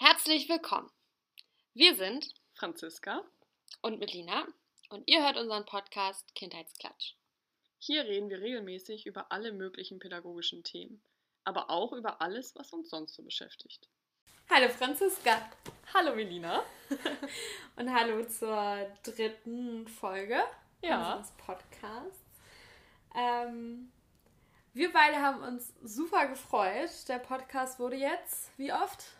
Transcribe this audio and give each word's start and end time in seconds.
Herzlich 0.00 0.48
willkommen. 0.48 0.88
Wir 1.74 1.96
sind 1.96 2.32
Franziska 2.54 3.20
und 3.82 3.98
Melina 3.98 4.46
und 4.90 5.02
ihr 5.10 5.24
hört 5.24 5.36
unseren 5.36 5.64
Podcast 5.66 6.36
Kindheitsklatsch. 6.36 7.14
Hier 7.80 8.04
reden 8.04 8.30
wir 8.30 8.40
regelmäßig 8.40 9.06
über 9.06 9.32
alle 9.32 9.50
möglichen 9.50 9.98
pädagogischen 9.98 10.62
Themen, 10.62 11.02
aber 11.42 11.68
auch 11.68 11.92
über 11.92 12.22
alles, 12.22 12.54
was 12.54 12.72
uns 12.72 12.90
sonst 12.90 13.16
so 13.16 13.24
beschäftigt. 13.24 13.88
Hallo 14.48 14.68
Franziska. 14.68 15.50
Hallo 15.92 16.14
Melina. 16.14 16.62
und 17.74 17.92
hallo 17.92 18.24
zur 18.26 18.86
dritten 19.02 19.88
Folge 19.88 20.40
ja. 20.80 21.16
unseres 21.16 21.36
Podcasts. 21.38 22.22
Ähm, 23.16 23.90
wir 24.74 24.92
beide 24.92 25.16
haben 25.16 25.42
uns 25.42 25.74
super 25.82 26.28
gefreut. 26.28 26.88
Der 27.08 27.18
Podcast 27.18 27.80
wurde 27.80 27.96
jetzt, 27.96 28.56
wie 28.58 28.72
oft? 28.72 29.17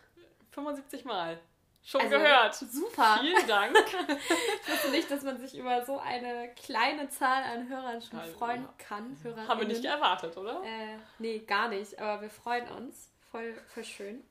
75 0.51 1.05
Mal. 1.05 1.39
Schon 1.83 2.01
also, 2.01 2.17
gehört. 2.17 2.55
Super. 2.55 3.19
Vielen 3.21 3.47
Dank. 3.47 3.75
ich 4.61 4.69
wusste 4.71 4.91
nicht, 4.91 5.09
dass 5.09 5.23
man 5.23 5.39
sich 5.39 5.57
über 5.57 5.85
so 5.85 5.97
eine 5.97 6.53
kleine 6.55 7.09
Zahl 7.09 7.43
an 7.43 7.69
Hörern 7.69 8.01
schon 8.01 8.19
Also, 8.19 8.37
freuen 8.37 8.67
kann. 8.77 9.17
Haben 9.47 9.59
wir 9.61 9.67
nicht 9.67 9.85
erwartet, 9.85 10.35
oder? 10.37 10.61
Äh, 10.63 10.97
nee, 11.19 11.39
gar 11.39 11.69
nicht. 11.69 11.97
Aber 11.99 12.21
wir 12.21 12.29
freuen 12.29 12.67
uns. 12.69 13.11
Voll, 13.31 13.53
voll 13.67 13.83
schön. 13.83 14.23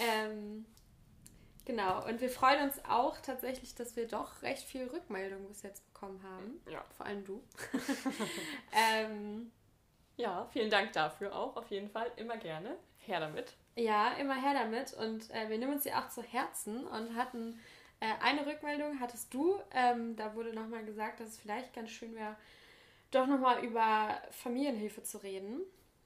Ähm, 0.00 0.64
genau. 1.64 2.04
Und 2.06 2.20
wir 2.20 2.30
freuen 2.30 2.68
uns 2.68 2.82
auch 2.88 3.18
tatsächlich, 3.18 3.74
dass 3.74 3.94
wir 3.96 4.08
doch 4.08 4.42
recht 4.42 4.62
viel 4.62 4.86
Rückmeldung 4.86 5.46
bis 5.46 5.62
jetzt 5.62 5.84
bekommen 5.92 6.22
haben. 6.22 6.60
Ja. 6.70 6.82
Vor 6.96 7.06
allem 7.06 7.24
du. 7.24 7.42
ähm, 8.72 9.52
Ja, 10.16 10.48
vielen 10.52 10.70
Dank 10.70 10.92
dafür 10.94 11.34
auch. 11.36 11.56
Auf 11.56 11.70
jeden 11.70 11.90
Fall. 11.90 12.10
Immer 12.16 12.38
gerne. 12.38 12.76
Her 12.98 13.20
damit. 13.20 13.54
Ja, 13.78 14.12
immer 14.14 14.34
her 14.34 14.54
damit. 14.54 14.92
Und 14.94 15.30
äh, 15.30 15.48
wir 15.48 15.56
nehmen 15.58 15.72
uns 15.74 15.84
die 15.84 15.94
auch 15.94 16.08
zu 16.08 16.22
Herzen 16.22 16.84
und 16.86 17.14
hatten 17.14 17.60
äh, 18.00 18.12
eine 18.20 18.44
Rückmeldung, 18.44 18.98
hattest 18.98 19.32
du. 19.32 19.60
Ähm, 19.72 20.16
da 20.16 20.34
wurde 20.34 20.52
nochmal 20.52 20.84
gesagt, 20.84 21.20
dass 21.20 21.28
es 21.28 21.38
vielleicht 21.38 21.72
ganz 21.74 21.90
schön 21.90 22.14
wäre, 22.14 22.36
doch 23.12 23.26
nochmal 23.26 23.64
über 23.64 24.20
Familienhilfe 24.32 25.02
zu 25.04 25.18
reden. 25.18 25.60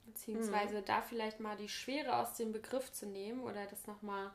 Beziehungsweise 0.05 0.81
Mhm. 0.81 0.84
da 0.84 1.01
vielleicht 1.01 1.41
mal 1.41 1.56
die 1.56 1.69
Schwere 1.69 2.17
aus 2.17 2.34
dem 2.34 2.53
Begriff 2.53 2.92
zu 2.92 3.06
nehmen 3.06 3.41
oder 3.41 3.64
das 3.67 3.86
nochmal 3.86 4.31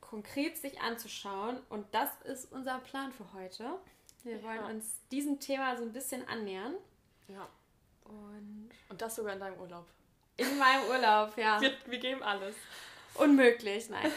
konkret 0.00 0.56
sich 0.56 0.80
anzuschauen. 0.80 1.60
Und 1.68 1.86
das 1.94 2.10
ist 2.24 2.50
unser 2.52 2.78
Plan 2.80 3.12
für 3.12 3.32
heute. 3.34 3.78
Wir 4.24 4.42
wollen 4.42 4.56
Ja. 4.56 4.66
uns 4.66 5.00
diesem 5.12 5.38
Thema 5.38 5.76
so 5.76 5.84
ein 5.84 5.92
bisschen 5.92 6.26
annähern. 6.26 6.74
Ja. 7.28 7.48
Und 8.04 8.70
Und 8.88 9.00
das 9.02 9.14
sogar 9.16 9.34
in 9.34 9.40
deinem 9.40 9.60
Urlaub. 9.60 9.86
In 10.36 10.58
meinem 10.58 10.84
Urlaub, 10.88 11.36
ja. 11.36 11.60
Wir, 11.60 11.72
wir 11.86 11.98
geben 11.98 12.22
alles. 12.22 12.54
Unmöglich, 13.14 13.88
nein. 13.88 14.12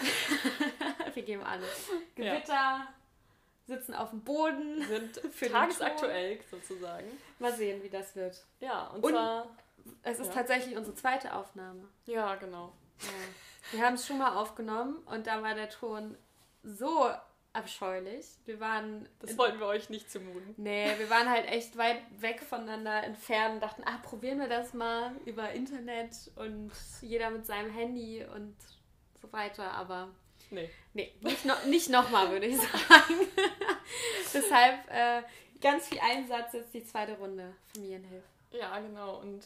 Wir 1.14 1.24
geben 1.24 1.44
alles. 1.44 1.90
Ja. 2.18 2.36
Gewitter, 2.36 2.88
sitzen 3.66 3.94
auf 3.94 4.10
dem 4.12 4.22
Boden. 4.22 4.82
Sind 4.88 5.18
Für 5.34 5.50
tagesaktuell 5.52 6.40
sozusagen. 6.52 7.08
Mal 7.40 7.54
sehen, 7.54 7.82
wie 7.84 7.90
das 7.90 8.16
wird. 8.16 8.42
Ja, 8.60 8.88
und, 8.88 9.04
Und- 9.04 9.12
zwar. 9.14 9.48
Es 10.04 10.20
ist 10.20 10.28
Ja. 10.28 10.34
tatsächlich 10.34 10.76
unsere 10.78 10.96
zweite 10.96 11.34
Aufnahme. 11.34 11.88
Ja, 12.06 12.36
genau. 12.36 12.74
Ja. 13.02 13.08
Wir 13.72 13.86
haben 13.86 13.96
es 13.96 14.06
schon 14.06 14.18
mal 14.18 14.36
aufgenommen 14.36 14.98
und 15.06 15.26
da 15.26 15.42
war 15.42 15.56
der 15.56 15.70
Ton 15.70 16.16
so 16.64 17.10
abscheulich. 17.54 18.26
Wir 18.46 18.60
waren. 18.60 19.08
Das 19.20 19.38
wollten 19.38 19.60
wir 19.60 19.68
euch 19.68 19.90
nicht 19.90 20.12
zumuten. 20.12 20.54
Nee, 20.58 20.98
wir 20.98 21.10
waren 21.10 21.30
halt 21.30 21.48
echt 21.48 21.78
weit 21.78 22.02
weg 22.20 22.42
voneinander 22.42 23.04
entfernt 23.04 23.56
und 23.56 23.60
dachten, 23.62 23.84
ah, 23.86 23.98
probieren 24.04 24.40
wir 24.40 24.48
das 24.48 24.74
mal 24.74 25.12
über 25.26 25.52
Internet 25.52 26.32
und 26.36 26.72
jeder 27.02 27.30
mit 27.30 27.46
seinem 27.46 27.72
Handy 27.72 28.26
und 28.36 28.56
so 29.22 29.32
weiter. 29.34 29.72
Aber 29.72 30.10
Nee. 30.52 30.70
Nee, 30.94 31.14
nicht, 31.22 31.46
no 31.46 31.54
nicht 31.68 31.90
nochmal, 31.90 32.32
würde 32.32 32.48
ich 32.48 32.58
sagen. 32.62 33.28
Deshalb 34.34 34.90
äh, 34.90 35.22
ganz 35.62 35.88
viel 35.88 36.00
Einsatz 36.00 36.54
jetzt 36.54 36.74
die 36.74 36.84
zweite 36.84 37.14
Runde 37.18 37.56
Familienhilfe. 37.74 38.28
Ja, 38.52 38.80
genau. 38.80 39.20
Und 39.20 39.46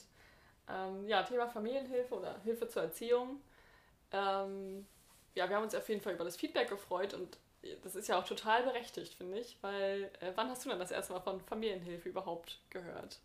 ähm, 0.69 1.07
ja, 1.07 1.23
Thema 1.23 1.47
Familienhilfe 1.47 2.16
oder 2.16 2.39
Hilfe 2.44 2.67
zur 2.69 2.83
Erziehung. 2.83 3.41
Ähm, 4.11 4.85
ja, 5.35 5.50
wir 5.50 5.56
haben 5.56 5.63
uns 5.63 5.75
auf 5.75 5.88
jeden 5.89 6.01
Fall 6.01 6.13
über 6.13 6.23
das 6.23 6.38
Feedback 6.38 6.69
gefreut 6.69 7.13
und 7.13 7.38
das 7.84 7.96
ist 7.96 8.07
ja 8.07 8.19
auch 8.19 8.25
total 8.25 8.63
berechtigt, 8.63 9.13
finde 9.16 9.40
ich, 9.40 9.57
weil 9.62 10.12
äh, 10.22 10.31
wann 10.35 10.50
hast 10.50 10.66
du 10.66 10.69
denn 10.69 10.79
das 10.79 10.91
erste 10.91 11.13
Mal 11.13 11.22
von 11.22 11.41
Familienhilfe 11.41 12.09
überhaupt 12.09 12.59
gehört? 12.69 13.19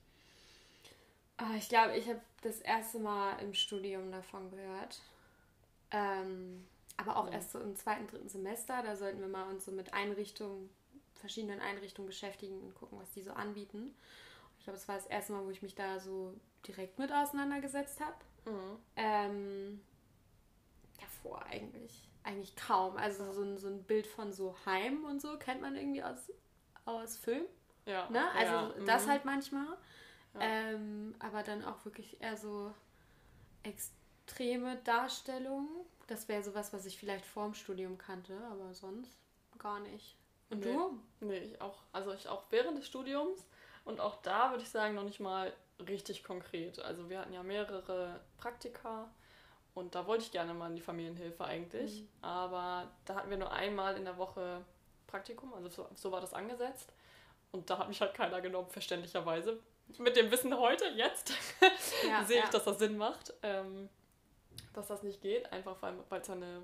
Ah, 1.37 1.55
ich 1.57 1.69
glaube, 1.69 1.97
ich 1.97 2.09
habe 2.09 2.21
das 2.43 2.61
erste 2.61 2.99
Mal 2.99 3.39
im 3.41 3.55
Studium 3.55 4.11
davon 4.11 4.51
gehört. 4.51 5.01
Ähm, 5.93 6.67
aber 6.97 7.17
auch 7.17 7.31
Ja. 7.31 7.33
erst 7.33 7.53
so 7.53 7.61
im 7.61 7.77
zweiten, 7.77 8.07
dritten 8.09 8.29
Semester. 8.29 8.83
Da 8.83 8.97
sollten 8.97 9.21
wir 9.21 9.29
mal 9.29 9.49
uns 9.51 9.65
so 9.67 9.73
mit 9.73 9.95
Einrichtungen, 9.95 10.71
verschiedenen 11.17 11.61
Einrichtungen 11.61 12.09
beschäftigen 12.09 12.61
und 12.61 12.75
gucken, 12.75 12.99
was 13.01 13.11
die 13.13 13.23
so 13.23 13.33
anbieten. 13.33 13.95
Ich 14.59 14.65
glaube, 14.65 14.79
es 14.79 14.89
war 14.89 14.97
das 14.97 15.07
erste 15.07 15.33
Mal, 15.35 15.45
wo 15.47 15.51
ich 15.51 15.63
mich 15.63 15.75
da 15.75 16.01
so 16.01 16.35
direkt 16.67 16.99
mit 16.99 17.13
auseinandergesetzt 17.13 18.01
habe. 18.01 18.17
Ähm, 18.97 19.81
davor 21.01 21.43
eigentlich, 21.47 22.08
eigentlich 22.29 22.55
kaum. 22.55 22.97
Also 22.97 23.33
so 23.33 23.43
ein, 23.43 23.59
so 23.59 23.69
ein 23.69 23.83
Bild 23.83 24.07
von 24.07 24.33
so 24.33 24.55
Heim 24.67 25.05
und 25.05 25.21
so 25.21 25.39
kennt 25.39 25.63
man 25.63 25.77
irgendwie 25.77 26.03
aus, 26.03 26.31
aus 26.85 27.17
Film. 27.17 27.45
Ja. 27.87 28.09
Ne? 28.11 28.31
Also 28.33 28.53
ja, 28.53 28.85
das 28.87 29.07
mhm. 29.07 29.11
halt 29.11 29.25
manchmal. 29.25 29.79
Ja. 30.35 30.41
Ähm, 30.41 31.15
aber 31.19 31.43
dann 31.43 31.65
auch 31.65 31.85
wirklich 31.85 32.21
eher 32.21 32.37
so 32.37 32.73
extreme 33.63 34.77
Darstellungen. 34.85 35.69
Das 36.07 36.29
wäre 36.29 36.43
sowas, 36.43 36.73
was 36.73 36.85
ich 36.87 36.99
vielleicht 36.99 37.25
vorm 37.25 37.55
Studium 37.55 37.97
kannte, 37.97 38.39
aber 38.51 38.75
sonst 38.75 39.19
gar 39.59 39.81
nicht. 39.81 40.17
Und 40.51 40.61
Nee. 40.61 40.73
du? 40.73 41.01
Nee, 41.21 41.39
ich 41.39 41.61
auch. 41.61 41.83
Also 41.93 42.13
ich 42.13 42.29
auch 42.29 42.45
während 42.51 42.79
des 42.79 42.87
Studiums 42.87 43.47
und 43.85 44.01
auch 44.01 44.21
da 44.23 44.51
würde 44.51 44.63
ich 44.63 44.71
sagen 44.71 44.95
noch 44.95 45.05
nicht 45.05 45.21
mal 45.21 45.53
richtig 45.89 46.25
konkret. 46.25 46.79
Also 46.81 47.09
wir 47.09 47.21
hatten 47.21 47.33
ja 47.33 47.43
mehrere 47.43 48.21
Praktika 48.37 49.11
und 49.79 49.95
da 49.95 50.07
wollte 50.07 50.25
ich 50.25 50.33
gerne 50.33 50.55
mal 50.55 50.69
in 50.69 50.77
die 50.77 50.83
Familienhilfe 50.83 51.45
eigentlich. 51.45 52.03
Mhm. 52.03 52.09
Aber 52.23 52.91
da 53.05 53.15
hatten 53.17 53.31
wir 53.31 53.37
nur 53.37 53.53
einmal 53.53 53.97
in 53.97 54.05
der 54.05 54.19
Woche 54.19 54.65
Praktikum, 55.07 55.55
also 55.55 55.69
so, 55.69 55.89
so 55.95 56.13
war 56.13 56.21
das 56.21 56.35
angesetzt. 56.35 56.93
Und 57.51 57.71
da 57.71 57.79
hat 57.79 57.89
mich 57.89 58.01
halt 58.01 58.15
keiner 58.15 58.41
genommen, 58.41 58.69
verständlicherweise. 58.69 59.59
Mit 59.97 60.17
dem 60.17 60.31
Wissen 60.31 60.57
heute, 60.59 60.85
jetzt, 60.89 61.33
Ja, 62.07 62.23
sehe 62.27 62.39
ja. 62.39 62.45
ich, 62.45 62.51
dass 62.51 62.65
das 62.65 62.79
Sinn 62.79 62.99
macht, 62.99 63.33
ähm, 63.43 63.89
dass 64.75 64.89
das 64.89 65.03
nicht 65.03 65.23
geht, 65.23 65.51
einfach 65.51 65.77
weil 65.81 65.95
weil 66.11 66.21
es 66.21 66.29
eine 66.29 66.63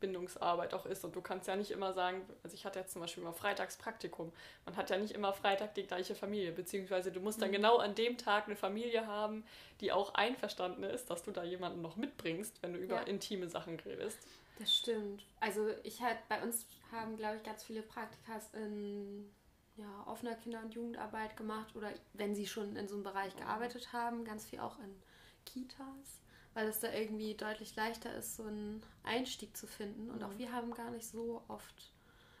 Bindungsarbeit 0.00 0.74
auch 0.74 0.86
ist. 0.86 1.04
Und 1.04 1.16
du 1.16 1.20
kannst 1.20 1.48
ja 1.48 1.56
nicht 1.56 1.70
immer 1.70 1.92
sagen, 1.92 2.22
also 2.42 2.54
ich 2.54 2.64
hatte 2.64 2.78
jetzt 2.78 2.92
zum 2.92 3.00
Beispiel 3.00 3.22
mal 3.22 3.32
Freitagspraktikum. 3.32 4.32
Man 4.64 4.76
hat 4.76 4.90
ja 4.90 4.98
nicht 4.98 5.12
immer 5.14 5.32
Freitag 5.32 5.74
die 5.74 5.86
gleiche 5.86 6.14
Familie, 6.14 6.52
beziehungsweise 6.52 7.10
du 7.12 7.20
musst 7.20 7.40
dann 7.40 7.48
Mhm. 7.48 7.54
genau 7.54 7.76
an 7.78 7.94
dem 7.94 8.18
Tag 8.18 8.46
eine 8.46 8.56
Familie 8.56 9.06
haben, 9.06 9.44
die 9.80 9.92
auch 9.92 10.14
einverstanden 10.14 10.82
ist, 10.84 11.10
dass 11.10 11.22
du 11.22 11.30
da 11.30 11.42
jemanden 11.44 11.82
noch 11.82 11.96
mitbringst, 11.96 12.62
wenn 12.62 12.72
du 12.74 12.78
über 12.78 12.96
Ja. 12.96 13.02
intime 13.02 13.48
Sachen 13.48 13.78
redest. 13.80 14.18
Das 14.58 14.74
stimmt. 14.74 15.22
Also 15.40 15.68
ich 15.82 16.00
halt, 16.00 16.16
bei 16.28 16.42
uns 16.42 16.66
haben, 16.90 17.16
glaube 17.16 17.36
ich, 17.36 17.42
ganz 17.42 17.62
viele 17.64 17.82
Praktikas 17.82 18.52
in 18.54 19.30
ja, 19.76 20.04
offener 20.06 20.34
Kinder- 20.36 20.60
und 20.60 20.74
Jugendarbeit 20.74 21.36
gemacht 21.36 21.76
oder 21.76 21.92
wenn 22.14 22.34
sie 22.34 22.46
schon 22.46 22.76
in 22.76 22.88
so 22.88 22.94
einem 22.94 23.04
Bereich 23.04 23.36
gearbeitet 23.36 23.92
haben, 23.92 24.24
ganz 24.24 24.46
viel 24.46 24.60
auch 24.60 24.78
in 24.78 25.02
Kitas, 25.44 26.20
weil 26.56 26.68
es 26.68 26.80
da 26.80 26.90
irgendwie 26.90 27.34
deutlich 27.34 27.76
leichter 27.76 28.14
ist, 28.14 28.36
so 28.36 28.44
einen 28.44 28.82
Einstieg 29.04 29.54
zu 29.56 29.66
finden. 29.66 30.10
Und 30.10 30.24
auch 30.24 30.30
Mhm. 30.30 30.38
wir 30.38 30.52
haben 30.52 30.72
gar 30.74 30.90
nicht 30.90 31.06
so 31.06 31.42
oft 31.48 31.92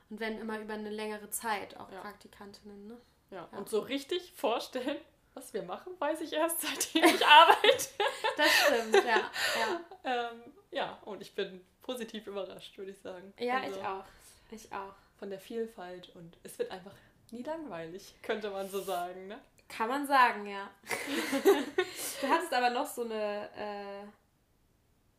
und 0.08 0.20
wenn 0.20 0.38
immer 0.38 0.58
über 0.58 0.72
eine 0.74 0.88
längere 0.90 1.28
Zeit 1.30 1.76
auch 1.76 1.90
Ja. 1.92 2.00
Praktikantinnen. 2.00 2.88
Ne? 2.88 2.96
Ja. 3.30 3.48
Ja. 3.52 3.58
Und 3.58 3.68
so 3.68 3.80
richtig 3.80 4.32
vorstellen, 4.32 4.96
was 5.34 5.52
wir 5.52 5.62
machen, 5.64 5.92
weiß 5.98 6.22
ich 6.22 6.32
erst, 6.32 6.60
seitdem 6.94 7.04
ich 7.04 7.26
arbeite. 7.26 7.88
Das 8.36 8.50
stimmt, 8.50 8.94
ja. 9.04 9.30
Ja, 9.60 9.80
ähm, 10.04 10.42
ja, 10.70 10.98
und 11.04 11.20
ich 11.22 11.34
bin 11.34 11.64
positiv 11.82 12.26
überrascht, 12.26 12.76
würde 12.78 12.90
ich 12.92 12.98
sagen. 12.98 13.32
ja 13.38 13.60
Also 13.60 13.78
ich 13.80 13.86
auch. 13.86 14.04
Ich 14.50 14.72
auch. 14.72 14.94
Von 15.18 15.30
der 15.30 15.40
Vielfalt 15.40 16.10
und 16.16 16.36
es 16.42 16.58
wird 16.58 16.70
einfach 16.70 16.94
nie 17.32 17.42
langweilig, 17.42 18.14
könnte 18.22 18.50
man 18.50 18.68
so 18.68 18.80
sagen, 18.80 19.26
ne? 19.28 19.38
Kann 19.68 19.88
man 19.88 20.06
sagen, 20.06 20.46
ja. 20.46 20.70
du 22.20 22.28
hattest 22.28 22.52
aber 22.54 22.70
noch 22.70 22.86
so 22.86 23.02
eine 23.02 23.50
äh, 23.56 24.06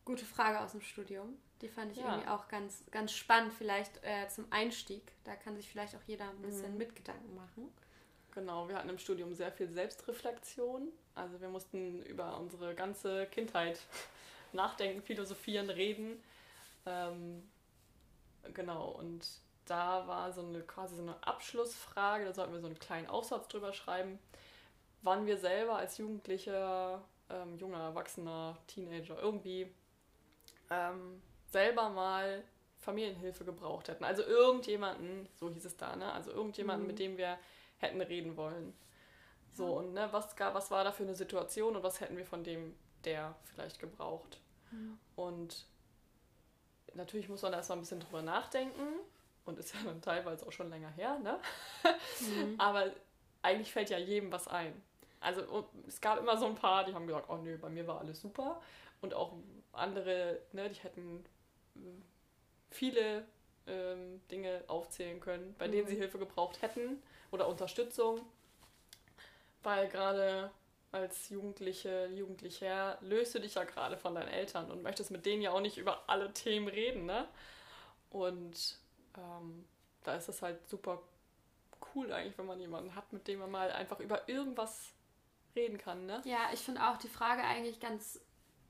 gute 0.06 0.26
Frage 0.26 0.60
aus 0.62 0.72
dem 0.72 0.82
Studium. 0.82 1.38
Die 1.62 1.68
fand 1.68 1.92
ich 1.92 1.98
Ja. 1.98 2.12
irgendwie 2.12 2.28
auch 2.30 2.48
ganz, 2.48 2.84
ganz 2.92 3.12
spannend, 3.12 3.52
vielleicht 3.54 3.92
äh, 4.04 4.28
zum 4.30 4.46
Einstieg. 4.52 5.02
Da 5.26 5.36
kann 5.36 5.56
sich 5.58 5.68
vielleicht 5.70 5.96
auch 5.96 6.04
jeder 6.08 6.30
ein 6.30 6.42
bisschen 6.42 6.72
Mhm. 6.74 6.78
Mitgedanken 6.78 7.36
machen. 7.36 7.74
Genau, 8.34 8.70
wir 8.70 8.76
hatten 8.76 8.90
im 8.90 9.00
Studium 9.00 9.34
sehr 9.34 9.52
viel 9.52 9.68
Selbstreflexion. 9.70 10.90
Also 11.16 11.42
wir 11.42 11.50
mussten 11.50 12.04
über 12.04 12.40
unsere 12.40 12.76
ganze 12.76 13.26
Kindheit 13.28 13.80
nachdenken, 14.54 15.02
philosophieren, 15.02 15.70
reden. 15.72 16.24
Ähm, 16.86 17.44
genau, 18.54 18.90
und 18.92 19.28
da 19.68 20.08
war 20.08 20.32
so 20.32 20.42
eine 20.42 20.62
quasi 20.62 20.96
so 20.96 21.02
eine 21.02 21.16
Abschlussfrage, 21.26 22.26
da 22.26 22.34
sollten 22.34 22.54
wir 22.54 22.62
so 22.62 22.68
einen 22.68 22.80
kleinen 22.80 23.08
Aufsatz 23.08 23.48
drüber 23.48 23.74
schreiben, 23.74 24.20
wann 25.02 25.26
wir 25.26 25.38
selber 25.38 25.78
als 25.78 25.98
Jugendlicher, 25.98 27.04
ähm, 27.30 27.58
junger, 27.58 27.80
Erwachsener, 27.80 28.58
Teenager 28.68 29.22
irgendwie 29.22 29.72
ähm, 30.70 31.22
selber 31.48 31.90
mal 31.90 32.44
Familienhilfe 32.80 33.44
gebraucht 33.44 33.90
hätten. 33.90 34.04
Also 34.04 34.24
irgendjemanden, 34.24 35.28
so 35.36 35.50
hieß 35.50 35.66
es 35.66 35.78
da, 35.78 35.96
ne? 35.96 36.12
Also 36.12 36.32
irgendjemanden, 36.32 36.84
mhm. 36.84 36.88
mit 36.88 37.00
dem 37.00 37.18
wir 37.18 37.38
hätten 37.80 38.02
reden 38.02 38.38
wollen. 38.38 38.74
So, 39.54 39.78
und 39.78 39.94
ne, 39.94 40.08
was, 40.12 40.36
gab, 40.36 40.54
was 40.54 40.72
war 40.72 40.84
da 40.84 40.92
für 40.92 41.04
eine 41.04 41.16
Situation 41.16 41.76
und 41.76 41.84
was 41.84 42.00
hätten 42.00 42.16
wir 42.16 42.26
von 42.26 42.44
dem, 42.44 42.76
der 43.06 43.36
vielleicht 43.44 43.80
gebraucht? 43.80 44.40
Mhm. 44.72 45.00
Und 45.16 45.66
natürlich 46.94 47.28
muss 47.28 47.42
man 47.42 47.52
da 47.52 47.58
erstmal 47.58 47.80
ein 47.80 47.82
bisschen 47.82 48.00
drüber 48.00 48.22
nachdenken 48.22 48.84
und 49.48 49.60
ist 49.60 49.74
ja 49.74 49.80
dann 49.86 50.02
teilweise 50.02 50.46
auch 50.46 50.52
schon 50.52 50.70
länger 50.70 50.90
her, 50.90 51.20
ne? 51.20 51.40
Mhm. 52.20 52.56
Aber 52.60 52.92
eigentlich 53.42 53.72
fällt 53.72 53.90
ja 53.90 53.98
jedem 53.98 54.32
was 54.32 54.48
ein. 54.48 54.82
Also 55.20 55.68
es 55.88 56.00
gab 56.00 56.20
immer 56.20 56.38
so 56.38 56.46
ein 56.46 56.56
paar, 56.56 56.86
die 56.86 56.94
haben 56.94 57.08
gesagt, 57.08 57.30
oh 57.30 57.38
nö, 57.38 57.58
bei 57.58 57.70
mir 57.70 57.88
war 57.88 58.00
alles 58.00 58.22
super. 58.22 58.62
Und 59.02 59.14
auch 59.14 59.34
andere, 59.72 60.40
ne, 60.54 60.70
die 60.70 60.80
hätten 60.80 61.24
äh, 61.76 61.80
viele 62.70 63.26
ähm, 63.68 64.22
Dinge 64.30 64.64
aufzählen 64.68 65.20
können, 65.20 65.56
bei 65.58 65.68
mhm. 65.68 65.72
denen 65.72 65.88
sie 65.88 65.96
Hilfe 65.96 66.20
gebraucht 66.20 66.62
hätten 66.62 67.02
oder 67.32 67.48
Unterstützung. 67.48 68.22
Weil 69.64 69.88
gerade 69.88 70.52
als 70.92 71.30
Jugendliche, 71.30 72.08
Jugendlicher 72.08 72.98
löst 73.02 73.36
du 73.36 73.40
dich 73.40 73.56
ja 73.56 73.64
gerade 73.64 73.98
von 73.98 74.16
deinen 74.16 74.30
Eltern 74.30 74.72
und 74.72 74.84
möchtest 74.84 75.12
mit 75.12 75.26
denen 75.26 75.42
ja 75.42 75.52
auch 75.52 75.62
nicht 75.62 75.78
über 75.78 76.04
alle 76.08 76.32
Themen 76.34 76.68
reden, 76.68 77.06
ne? 77.06 77.28
Und 78.10 78.80
ähm, 79.18 79.66
da 80.04 80.16
ist 80.16 80.30
es 80.30 80.42
halt 80.42 80.68
super 80.68 81.02
cool 81.96 82.12
eigentlich, 82.12 82.38
wenn 82.38 82.46
man 82.46 82.60
jemanden 82.60 82.96
hat, 82.96 83.12
mit 83.14 83.28
dem 83.28 83.40
man 83.40 83.52
mal 83.52 83.72
einfach 83.72 84.00
über 84.00 84.28
irgendwas 84.30 84.94
reden 85.56 85.78
kann, 85.78 86.06
ne? 86.06 86.22
Ja, 86.26 86.50
ich 86.54 86.60
finde 86.60 86.88
auch 86.88 86.98
die 86.98 87.08
Frage 87.08 87.44
eigentlich 87.44 87.80
ganz 87.80 88.22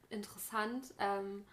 interessant, 0.09 0.93
ähm, 0.99 1.45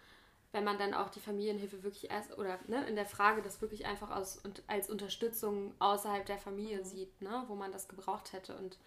wenn 0.51 0.63
man 0.63 0.77
dann 0.77 0.93
auch 0.93 1.09
die 1.09 1.19
Familienhilfe 1.19 1.83
wirklich 1.83 2.09
erst 2.09 2.37
oder 2.37 2.57
ne, 2.67 2.87
in 2.87 2.95
der 2.95 3.05
Frage 3.05 3.41
das 3.41 3.61
wirklich 3.61 3.85
einfach 3.85 4.09
aus, 4.11 4.37
und 4.37 4.63
als 4.67 4.89
Unterstützung 4.89 5.75
außerhalb 5.79 6.25
der 6.25 6.37
Familie 6.37 6.79
mhm. 6.79 6.85
sieht, 6.85 7.21
ne, 7.21 7.43
wo 7.47 7.55
man 7.55 7.73
das 7.73 7.89
gebraucht 7.89 8.31
hätte. 8.31 8.55
Und 8.55 8.77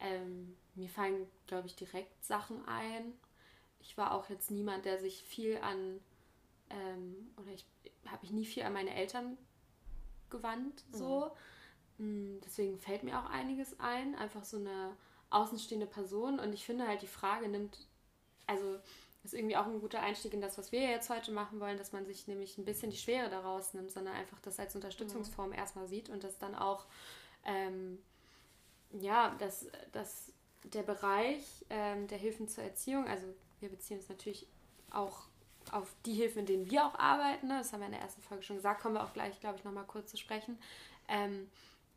ähm, 0.00 0.56
mir 0.74 0.88
fallen, 0.88 1.28
glaube 1.46 1.68
ich, 1.68 1.76
direkt 1.76 2.24
Sachen 2.24 2.66
ein. 2.66 3.12
Ich 3.78 3.96
war 3.96 4.12
auch 4.12 4.28
jetzt 4.30 4.50
niemand, 4.50 4.84
der 4.84 4.98
sich 4.98 5.22
viel 5.22 5.58
an, 5.58 6.00
ähm, 6.70 7.30
oder 7.36 7.52
ich 7.52 7.64
habe 8.06 8.22
mich 8.22 8.32
nie 8.32 8.44
viel 8.44 8.64
an 8.64 8.72
meine 8.72 8.94
Eltern 8.94 9.38
gewandt, 10.32 10.82
so. 10.90 11.30
Mhm. 11.98 12.40
Deswegen 12.44 12.78
fällt 12.78 13.04
mir 13.04 13.18
auch 13.18 13.30
einiges 13.30 13.78
ein, 13.78 14.16
einfach 14.16 14.42
so 14.42 14.56
eine 14.56 14.96
außenstehende 15.30 15.86
Person. 15.86 16.40
Und 16.40 16.52
ich 16.52 16.66
finde 16.66 16.88
halt, 16.88 17.02
die 17.02 17.06
Frage 17.06 17.48
nimmt, 17.48 17.86
also 18.46 18.78
ist 19.24 19.34
irgendwie 19.34 19.56
auch 19.56 19.66
ein 19.66 19.80
guter 19.80 20.00
Einstieg 20.00 20.34
in 20.34 20.40
das, 20.40 20.58
was 20.58 20.72
wir 20.72 20.80
jetzt 20.80 21.08
heute 21.08 21.30
machen 21.30 21.60
wollen, 21.60 21.78
dass 21.78 21.92
man 21.92 22.04
sich 22.06 22.26
nämlich 22.26 22.58
ein 22.58 22.64
bisschen 22.64 22.90
die 22.90 22.96
Schwere 22.96 23.30
daraus 23.30 23.72
nimmt, 23.72 23.92
sondern 23.92 24.14
einfach 24.14 24.40
das 24.40 24.58
als 24.58 24.74
Unterstützungsform 24.74 25.50
mhm. 25.50 25.54
erstmal 25.54 25.86
sieht 25.86 26.08
und 26.08 26.24
das 26.24 26.38
dann 26.38 26.56
auch, 26.56 26.86
ähm, 27.44 27.98
ja, 28.90 29.34
dass, 29.38 29.66
dass 29.92 30.32
der 30.64 30.82
Bereich 30.82 31.64
ähm, 31.70 32.08
der 32.08 32.18
Hilfen 32.18 32.48
zur 32.48 32.64
Erziehung, 32.64 33.06
also 33.06 33.26
wir 33.60 33.68
beziehen 33.68 33.98
uns 33.98 34.08
natürlich 34.08 34.48
auch 34.90 35.28
auf 35.72 35.94
die 36.06 36.14
Hilfen, 36.14 36.40
in 36.40 36.46
denen 36.46 36.70
wir 36.70 36.86
auch 36.86 36.94
arbeiten, 36.94 37.48
ne? 37.48 37.58
das 37.58 37.72
haben 37.72 37.80
wir 37.80 37.86
in 37.86 37.92
der 37.92 38.02
ersten 38.02 38.22
Folge 38.22 38.44
schon 38.44 38.56
gesagt, 38.56 38.82
kommen 38.82 38.94
wir 38.94 39.02
auch 39.02 39.12
gleich, 39.12 39.40
glaube 39.40 39.58
ich, 39.58 39.64
nochmal 39.64 39.86
kurz 39.86 40.10
zu 40.10 40.16
sprechen, 40.16 40.58
ähm, 41.08 41.50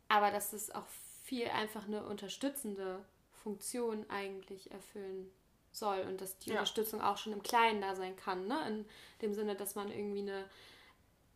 aber 0.08 0.30
dass 0.30 0.52
es 0.52 0.74
auch 0.74 0.86
viel 1.22 1.48
einfach 1.48 1.86
eine 1.86 2.04
unterstützende 2.04 3.04
Funktion 3.32 4.08
eigentlich 4.08 4.70
erfüllen 4.70 5.30
soll 5.72 6.00
und 6.08 6.20
dass 6.20 6.38
die 6.38 6.50
ja. 6.50 6.56
Unterstützung 6.56 7.02
auch 7.02 7.18
schon 7.18 7.32
im 7.32 7.42
Kleinen 7.42 7.82
da 7.82 7.94
sein 7.94 8.16
kann, 8.16 8.46
ne? 8.46 8.66
in 8.66 8.84
dem 9.22 9.34
Sinne, 9.34 9.54
dass 9.54 9.74
man 9.74 9.90
irgendwie 9.90 10.20
eine 10.20 10.48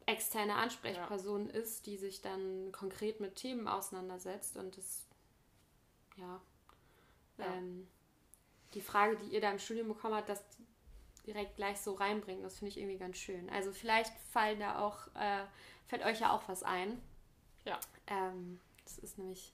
externe 0.06 0.54
Ansprechperson 0.54 1.48
ja. 1.48 1.54
ist, 1.54 1.86
die 1.86 1.96
sich 1.96 2.22
dann 2.22 2.72
konkret 2.72 3.20
mit 3.20 3.36
Themen 3.36 3.68
auseinandersetzt 3.68 4.56
und 4.56 4.76
das, 4.76 5.04
ja, 6.16 6.40
ja. 7.38 7.44
Ähm, 7.54 7.86
die 8.74 8.80
Frage, 8.80 9.16
die 9.16 9.34
ihr 9.34 9.40
da 9.40 9.50
im 9.50 9.58
Studium 9.58 9.88
bekommen 9.88 10.14
habt, 10.14 10.28
das 10.28 10.42
direkt 11.32 11.56
gleich 11.56 11.80
so 11.80 11.94
reinbringen, 11.94 12.42
das 12.42 12.58
finde 12.58 12.70
ich 12.70 12.78
irgendwie 12.78 12.98
ganz 12.98 13.16
schön. 13.16 13.48
Also 13.50 13.72
vielleicht 13.72 14.12
fallen 14.32 14.60
da 14.60 14.80
auch, 14.80 15.06
äh, 15.14 15.44
fällt 15.86 16.04
euch 16.04 16.20
ja 16.20 16.32
auch 16.32 16.42
was 16.48 16.62
ein. 16.62 17.00
Ja. 17.64 17.78
Ähm, 18.06 18.60
das 18.84 18.98
ist 18.98 19.18
nämlich 19.18 19.52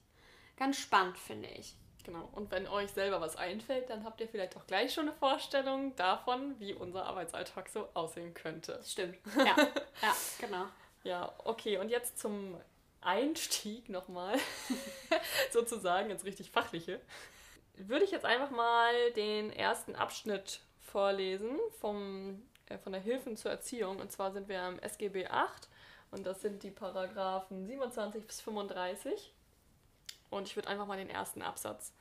ganz 0.57 0.77
spannend, 0.77 1.17
finde 1.17 1.47
ich. 1.49 1.75
Genau. 2.03 2.29
Und 2.31 2.51
wenn 2.51 2.67
euch 2.67 2.89
selber 2.91 3.19
was 3.19 3.35
einfällt, 3.35 3.89
dann 3.89 4.05
habt 4.05 4.21
ihr 4.21 4.29
vielleicht 4.29 4.55
auch 4.55 4.65
gleich 4.65 4.93
schon 4.93 5.09
eine 5.09 5.17
Vorstellung 5.17 5.93
davon, 5.97 6.57
wie 6.57 6.73
unser 6.73 7.05
Arbeitsalltag 7.05 7.67
so 7.67 7.89
aussehen 7.93 8.33
könnte. 8.33 8.81
Stimmt. 8.85 9.17
Ja, 9.37 9.55
ja 10.01 10.15
genau. 10.39 10.65
Ja, 11.03 11.33
okay. 11.43 11.77
Und 11.77 11.89
jetzt 11.89 12.17
zum 12.17 12.57
Einstieg 13.01 13.89
nochmal, 13.89 14.37
sozusagen 15.51 16.09
ins 16.09 16.23
richtig 16.23 16.49
Fachliche, 16.49 17.01
würde 17.75 18.05
ich 18.05 18.11
jetzt 18.11 18.25
einfach 18.25 18.51
mal 18.51 19.11
den 19.11 19.51
ersten 19.51 19.95
Abschnitt 19.95 20.61
vorlesen 20.87 21.59
vom, 21.79 22.41
äh, 22.67 22.77
von 22.77 22.93
der 22.93 23.01
Hilfen 23.01 23.37
zur 23.37 23.51
Erziehung. 23.51 23.99
Und 23.99 24.11
zwar 24.11 24.31
sind 24.31 24.47
wir 24.47 24.61
am 24.61 24.79
SGB 24.79 25.27
8 25.27 25.69
und 26.11 26.25
das 26.25 26.41
sind 26.41 26.63
die 26.63 26.71
Paragraphen 26.71 27.65
27 27.65 28.25
bis 28.25 28.41
35. 28.41 29.33
Und 30.29 30.47
ich 30.47 30.55
würde 30.55 30.69
einfach 30.69 30.87
mal 30.87 30.97
den 30.97 31.09
ersten 31.09 31.41
Absatz 31.41 31.93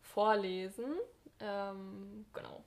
vorlesen. 0.00 0.96
Ähm, 1.40 2.26
genau. 2.32 2.62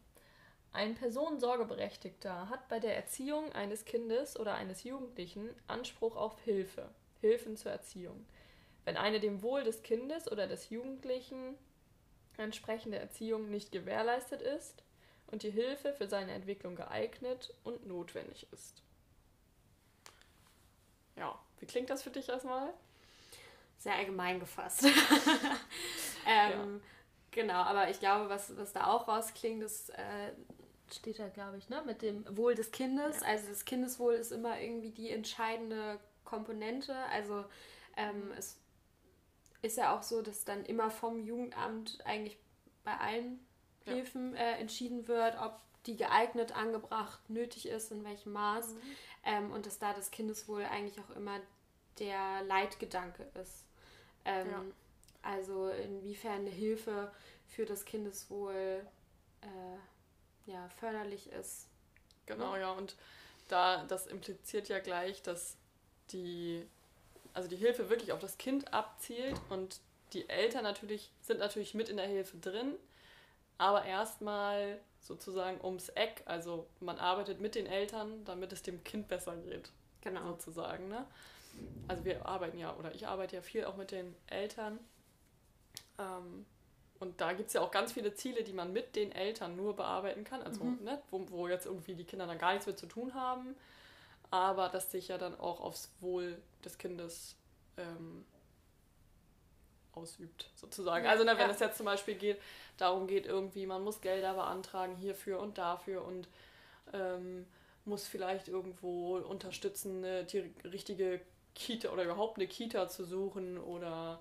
Ein 0.74 0.96
Personensorgeberechtigter 0.96 2.50
hat 2.50 2.70
bei 2.70 2.80
der 2.80 2.96
Erziehung 2.96 3.52
eines 3.52 3.84
Kindes 3.84 4.40
oder 4.40 4.56
eines 4.56 4.84
Jugendlichen 4.84 5.50
Anspruch 5.68 6.16
auf 6.16 6.40
Hilfe, 6.42 6.90
Hilfen 7.20 7.58
zur 7.58 7.74
Erziehung. 7.74 8.26
Wenn 8.86 8.96
eine 8.96 9.20
dem 9.20 9.42
Wohl 9.42 9.64
des 9.64 9.84
Kindes 9.84 10.32
oder 10.32 10.48
des 10.48 10.70
Jugendlichen 10.70 11.58
entsprechende 12.38 12.98
Erziehung 12.98 13.50
nicht 13.50 13.74
gewährleistet 13.74 14.42
ist 14.42 14.84
und 15.32 15.44
die 15.44 15.52
Hilfe 15.52 15.94
für 15.94 16.08
seine 16.08 16.32
Entwicklung 16.34 16.76
geeignet 16.76 17.54
und 17.64 17.86
notwendig 17.88 18.48
ist. 18.52 18.84
Ja, 21.16 21.38
wie 21.60 21.66
klingt 21.66 21.90
das 21.90 22.04
für 22.04 22.10
dich 22.10 22.30
erstmal? 22.30 22.74
Sehr 23.78 23.96
allgemein 23.96 24.40
gefasst. 24.40 24.84
ähm, 24.86 24.92
ja. 26.26 26.68
Genau, 27.32 27.62
aber 27.64 27.90
ich 27.90 28.00
glaube, 28.00 28.30
was, 28.30 28.56
was 28.58 28.74
da 28.74 28.88
auch 28.88 29.08
rausklingt, 29.08 29.64
das 29.64 29.90
äh, 29.90 30.34
steht 30.94 31.20
da, 31.20 31.30
glaube 31.30 31.58
ich, 31.58 31.70
ne, 31.70 31.82
mit 31.86 32.02
dem 32.02 32.26
Wohl 32.36 32.56
des 32.56 32.72
Kindes. 32.72 33.22
Ja. 33.22 33.28
Also 33.28 33.48
das 33.48 33.66
Kindeswohl 33.66 34.14
ist 34.14 34.32
immer 34.32 34.60
irgendwie 34.60 34.92
die 34.92 35.10
entscheidende 35.10 36.00
Komponente. 36.26 36.96
Also 37.12 37.46
ähm, 37.96 38.26
mhm. 38.26 38.32
es 38.38 38.60
ist 39.62 39.78
ja 39.78 39.96
auch 39.96 40.04
so, 40.04 40.22
dass 40.22 40.44
dann 40.44 40.66
immer 40.66 40.92
vom 40.92 41.20
Jugendamt 41.20 42.00
eigentlich 42.06 42.38
bei 42.84 42.98
allen. 42.98 43.40
Hilfen 43.86 44.36
äh, 44.36 44.58
entschieden 44.58 45.08
wird, 45.08 45.40
ob 45.40 45.60
die 45.86 45.98
geeignet, 45.98 46.56
angebracht, 46.56 47.20
nötig 47.30 47.68
ist, 47.68 47.92
in 47.92 48.04
welchem 48.04 48.34
Maß. 48.34 48.74
Mhm. 48.74 48.82
Ähm, 49.24 49.52
und 49.52 49.66
dass 49.66 49.80
da 49.80 49.94
das 49.94 50.12
Kindeswohl 50.12 50.64
eigentlich 50.64 51.00
auch 51.00 51.16
immer 51.16 51.40
der 52.00 52.44
Leitgedanke 52.44 53.24
ist. 53.42 53.66
Ähm, 54.26 54.50
ja. 54.50 54.64
Also 55.24 55.70
inwiefern 55.70 56.42
eine 56.42 56.50
Hilfe 56.50 57.12
für 57.48 57.66
das 57.66 57.86
Kindeswohl 57.86 58.86
äh, 59.42 60.52
ja, 60.52 60.68
förderlich 60.80 61.32
ist. 61.32 61.68
Genau, 62.26 62.56
ja, 62.56 62.72
und 62.72 62.96
da 63.48 63.84
das 63.86 64.08
impliziert 64.08 64.70
ja 64.70 64.80
gleich, 64.80 65.22
dass 65.22 65.58
die, 66.12 66.66
also 67.34 67.50
die 67.50 67.58
Hilfe 67.58 67.90
wirklich 67.90 68.12
auf 68.12 68.20
das 68.20 68.38
Kind 68.38 68.74
abzielt 68.74 69.40
und 69.50 69.80
die 70.14 70.28
Eltern 70.30 70.64
natürlich 70.64 71.12
sind 71.22 71.40
natürlich 71.40 71.74
mit 71.74 71.90
in 71.90 71.98
der 71.98 72.08
Hilfe 72.08 72.38
drin, 72.38 72.76
aber 73.62 73.86
erstmal 73.86 74.80
sozusagen 75.02 75.64
ums 75.64 75.90
Eck, 75.90 76.24
also 76.26 76.66
man 76.80 76.98
arbeitet 76.98 77.40
mit 77.40 77.54
den 77.54 77.68
Eltern, 77.68 78.26
damit 78.26 78.52
es 78.54 78.64
dem 78.64 78.84
Kind 78.84 79.08
besser 79.08 79.36
geht. 79.38 79.72
Genau. 80.02 80.26
Sozusagen, 80.26 80.88
ne? 80.88 81.06
Also 81.88 82.04
wir 82.04 82.26
arbeiten 82.26 82.58
ja, 82.58 82.76
oder 82.76 82.96
ich 82.96 83.08
arbeite 83.08 83.36
ja 83.36 83.42
viel 83.44 83.66
auch 83.66 83.78
mit 83.78 83.92
den 83.92 84.16
Eltern 84.26 84.80
ähm, 86.00 86.48
und 87.00 87.22
da 87.22 87.34
gibt 87.34 87.50
es 87.50 87.54
ja 87.54 87.62
auch 87.62 87.70
ganz 87.70 87.94
viele 87.94 88.16
Ziele, 88.16 88.44
die 88.44 88.54
man 88.54 88.74
mit 88.74 88.96
den 88.96 89.12
Eltern 89.12 89.56
nur 89.56 89.76
bearbeiten 89.76 90.24
kann, 90.24 90.42
also 90.42 90.64
mhm. 90.64 90.84
ne, 90.84 91.00
wo, 91.12 91.30
wo 91.30 91.48
jetzt 91.48 91.68
irgendwie 91.68 91.94
die 91.94 92.06
Kinder 92.06 92.26
dann 92.26 92.40
gar 92.40 92.54
nichts 92.54 92.66
mit 92.66 92.80
zu 92.80 92.88
tun 92.88 93.14
haben, 93.14 93.56
aber 94.32 94.70
das 94.70 94.92
sich 94.92 95.10
ja 95.10 95.20
dann 95.20 95.40
auch 95.40 95.60
aufs 95.60 95.92
Wohl 96.00 96.42
des 96.64 96.80
Kindes 96.80 97.36
ähm, 97.78 98.26
ausübt, 99.94 100.50
sozusagen. 100.56 101.06
Also 101.06 101.24
ne, 101.24 101.32
wenn 101.32 101.48
ja. 101.48 101.54
es 101.54 101.60
jetzt 101.60 101.78
zum 101.78 101.86
Beispiel 101.86 102.16
geht, 102.16 102.42
darum 102.78 103.08
geht 103.08 103.26
irgendwie, 103.26 103.66
man 103.66 103.84
muss 103.84 104.02
Gelder 104.02 104.34
beantragen 104.34 104.96
hierfür 104.96 105.40
und 105.40 105.58
dafür 105.58 106.04
und 106.06 106.28
ähm, 106.94 107.46
muss 107.86 108.08
vielleicht 108.08 108.48
irgendwo 108.48 109.18
unterstützen, 109.18 110.04
die 110.28 110.54
richtige 110.64 111.22
Kita 111.56 111.90
oder 111.90 112.04
überhaupt 112.04 112.38
eine 112.38 112.48
Kita 112.48 112.88
zu 112.88 113.04
suchen 113.04 113.58
oder 113.58 114.20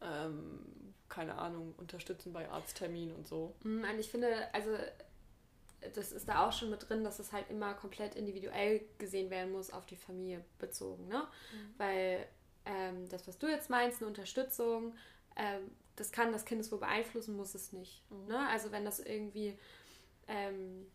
ähm, 0.00 0.94
keine 1.08 1.36
Ahnung, 1.36 1.74
unterstützen 1.76 2.32
bei 2.32 2.48
Arztterminen 2.48 3.14
und 3.14 3.28
so. 3.28 3.54
Mm, 3.62 3.84
und 3.84 3.98
ich 3.98 4.08
finde, 4.08 4.52
also 4.52 4.70
das 5.94 6.12
ist 6.12 6.28
da 6.28 6.46
auch 6.46 6.52
schon 6.52 6.70
mit 6.70 6.88
drin, 6.88 7.04
dass 7.04 7.18
es 7.18 7.32
halt 7.32 7.50
immer 7.50 7.74
komplett 7.74 8.14
individuell 8.14 8.80
gesehen 8.98 9.30
werden 9.30 9.52
muss, 9.52 9.70
auf 9.70 9.84
die 9.84 9.96
Familie 9.96 10.44
bezogen. 10.58 11.08
Ne? 11.08 11.18
Mhm. 11.18 11.74
Weil 11.76 12.26
ähm, 12.64 13.08
das, 13.08 13.26
was 13.26 13.38
du 13.38 13.48
jetzt 13.48 13.70
meinst, 13.70 14.00
eine 14.00 14.08
Unterstützung, 14.08 14.94
ähm, 15.36 15.70
das 15.96 16.12
kann 16.12 16.32
das 16.32 16.44
Kindeswohl 16.44 16.78
beeinflussen, 16.78 17.36
muss 17.36 17.54
es 17.54 17.72
nicht. 17.72 18.02
Mhm. 18.10 18.26
Ne? 18.28 18.48
Also 18.48 18.72
wenn 18.72 18.84
das 18.84 19.00
irgendwie 19.00 19.58
ähm, 20.28 20.86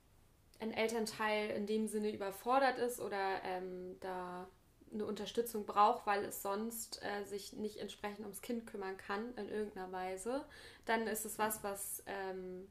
ein 0.59 0.74
Elternteil 0.74 1.51
in 1.51 1.67
dem 1.67 1.88
Sinne 1.88 2.12
überfordert 2.12 2.77
ist 2.77 3.00
oder 3.00 3.43
ähm, 3.43 3.97
da 4.00 4.47
eine 4.93 5.05
Unterstützung 5.05 5.65
braucht, 5.65 6.07
weil 6.07 6.24
es 6.24 6.41
sonst 6.41 7.01
äh, 7.03 7.25
sich 7.25 7.53
nicht 7.53 7.77
entsprechend 7.77 8.21
ums 8.21 8.41
Kind 8.41 8.65
kümmern 8.65 8.97
kann 8.97 9.36
in 9.36 9.50
irgendeiner 9.50 9.91
Weise, 9.91 10.45
dann 10.86 11.07
ist 11.07 11.25
es 11.25 11.38
was, 11.38 11.63
was 11.63 12.03
ähm, 12.05 12.67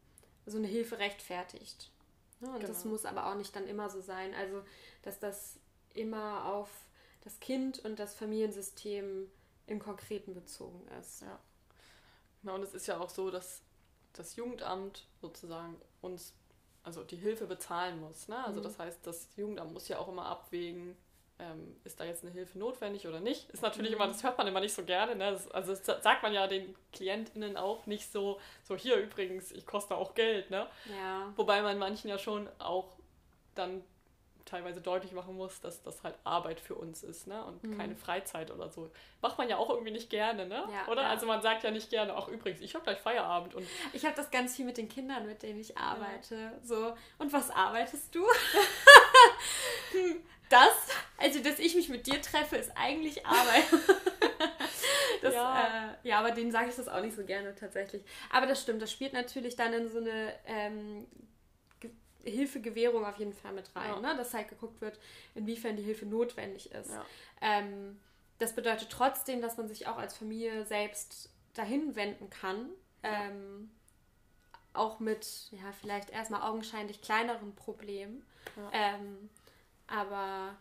so 0.46 0.56
eine 0.56 0.66
Hilfe 0.66 0.98
rechtfertigt. 0.98 1.90
Ja, 2.40 2.48
und 2.48 2.60
genau. 2.60 2.68
das 2.68 2.84
muss 2.84 3.04
aber 3.04 3.26
auch 3.26 3.34
nicht 3.34 3.54
dann 3.54 3.66
immer 3.66 3.90
so 3.90 4.00
sein. 4.00 4.34
Also, 4.34 4.62
dass 5.02 5.18
das 5.18 5.58
immer 5.94 6.46
auf 6.46 6.70
das 7.26 7.40
Kind 7.40 7.84
und 7.84 7.98
das 7.98 8.14
Familiensystem 8.14 9.28
im 9.66 9.78
Konkreten 9.80 10.32
bezogen 10.32 10.86
ist. 11.00 11.22
Ja. 11.22 11.40
Genau, 12.40 12.54
und 12.54 12.62
es 12.62 12.72
ist 12.72 12.86
ja 12.86 13.00
auch 13.00 13.10
so, 13.10 13.32
dass 13.32 13.62
das 14.12 14.36
Jugendamt 14.36 15.08
sozusagen 15.20 15.76
uns, 16.00 16.34
also 16.84 17.02
die 17.02 17.16
Hilfe 17.16 17.46
bezahlen 17.46 18.00
muss. 18.00 18.28
Ne? 18.28 18.42
Also 18.44 18.60
mhm. 18.60 18.64
das 18.64 18.78
heißt, 18.78 19.04
das 19.04 19.28
Jugendamt 19.36 19.72
muss 19.72 19.88
ja 19.88 19.98
auch 19.98 20.06
immer 20.06 20.26
abwägen, 20.26 20.96
ähm, 21.40 21.74
ist 21.82 21.98
da 21.98 22.04
jetzt 22.04 22.22
eine 22.22 22.32
Hilfe 22.32 22.60
notwendig 22.60 23.08
oder 23.08 23.18
nicht. 23.18 23.50
Ist 23.50 23.62
natürlich 23.62 23.90
mhm. 23.90 23.96
immer, 23.96 24.06
das 24.06 24.22
hört 24.22 24.38
man 24.38 24.46
immer 24.46 24.60
nicht 24.60 24.74
so 24.74 24.84
gerne. 24.84 25.16
Ne? 25.16 25.32
Das, 25.32 25.50
also 25.50 25.74
das 25.74 26.04
sagt 26.04 26.22
man 26.22 26.32
ja 26.32 26.46
den 26.46 26.76
KlientInnen 26.92 27.56
auch 27.56 27.86
nicht 27.86 28.12
so, 28.12 28.38
so 28.62 28.76
hier 28.76 28.98
übrigens, 28.98 29.50
ich 29.50 29.66
koste 29.66 29.96
auch 29.96 30.14
Geld. 30.14 30.50
Ne? 30.50 30.68
Ja. 30.96 31.32
Wobei 31.34 31.60
man 31.60 31.76
manchen 31.76 32.08
ja 32.08 32.18
schon 32.18 32.48
auch 32.60 32.94
dann 33.56 33.82
teilweise 34.46 34.80
deutlich 34.80 35.12
machen 35.12 35.36
muss, 35.36 35.60
dass 35.60 35.82
das 35.82 36.02
halt 36.02 36.14
Arbeit 36.24 36.60
für 36.60 36.74
uns 36.74 37.02
ist, 37.02 37.26
ne? 37.26 37.44
Und 37.44 37.62
mhm. 37.62 37.76
keine 37.76 37.96
Freizeit 37.96 38.50
oder 38.50 38.70
so. 38.70 38.90
Macht 39.20 39.36
man 39.36 39.48
ja 39.48 39.58
auch 39.58 39.68
irgendwie 39.68 39.90
nicht 39.90 40.08
gerne, 40.08 40.46
ne? 40.46 40.64
Ja, 40.72 40.90
oder? 40.90 41.02
Ja. 41.02 41.08
Also 41.10 41.26
man 41.26 41.42
sagt 41.42 41.64
ja 41.64 41.70
nicht 41.70 41.90
gerne, 41.90 42.14
ach 42.14 42.28
übrigens, 42.28 42.60
ich 42.60 42.74
habe 42.74 42.84
gleich 42.84 42.98
Feierabend 42.98 43.54
und. 43.54 43.66
Ich 43.92 44.04
habe 44.04 44.16
das 44.16 44.30
ganz 44.30 44.56
viel 44.56 44.64
mit 44.64 44.78
den 44.78 44.88
Kindern, 44.88 45.26
mit 45.26 45.42
denen 45.42 45.60
ich 45.60 45.76
arbeite. 45.76 46.36
Ja. 46.36 46.52
So, 46.62 46.94
und 47.18 47.32
was 47.32 47.50
arbeitest 47.50 48.14
du? 48.14 48.24
Das, 50.48 50.70
also 51.18 51.40
dass 51.40 51.58
ich 51.58 51.74
mich 51.74 51.88
mit 51.88 52.06
dir 52.06 52.22
treffe, 52.22 52.56
ist 52.56 52.70
eigentlich 52.76 53.26
Arbeit. 53.26 53.64
das, 55.22 55.34
ja. 55.34 55.94
Äh, 56.02 56.08
ja, 56.08 56.20
aber 56.20 56.30
denen 56.30 56.52
sage 56.52 56.68
ich 56.68 56.76
das 56.76 56.88
auch 56.88 57.00
nicht 57.00 57.16
so 57.16 57.24
gerne 57.24 57.54
tatsächlich. 57.54 58.02
Aber 58.30 58.46
das 58.46 58.62
stimmt, 58.62 58.80
das 58.80 58.92
spielt 58.92 59.12
natürlich 59.12 59.56
dann 59.56 59.72
in 59.72 59.88
so 59.88 59.98
eine 59.98 60.32
ähm, 60.46 61.06
Hilfegewährung 62.30 63.04
auf 63.04 63.18
jeden 63.18 63.32
Fall 63.32 63.52
mit 63.52 63.74
rein, 63.74 63.90
ja. 63.90 64.00
ne? 64.00 64.16
dass 64.16 64.34
halt 64.34 64.48
geguckt 64.48 64.80
wird, 64.80 64.98
inwiefern 65.34 65.76
die 65.76 65.82
Hilfe 65.82 66.06
notwendig 66.06 66.72
ist. 66.72 66.90
Ja. 66.90 67.04
Ähm, 67.40 67.98
das 68.38 68.54
bedeutet 68.54 68.90
trotzdem, 68.90 69.40
dass 69.40 69.56
man 69.56 69.68
sich 69.68 69.86
auch 69.86 69.96
als 69.96 70.16
Familie 70.16 70.66
selbst 70.66 71.30
dahin 71.54 71.96
wenden 71.96 72.28
kann. 72.30 72.68
Ähm, 73.02 73.70
auch 74.72 75.00
mit, 75.00 75.48
ja, 75.52 75.72
vielleicht 75.80 76.10
erstmal 76.10 76.42
augenscheinlich 76.42 77.00
kleineren 77.00 77.54
Problemen. 77.54 78.24
Ähm, 78.72 79.30
aber 79.86 80.56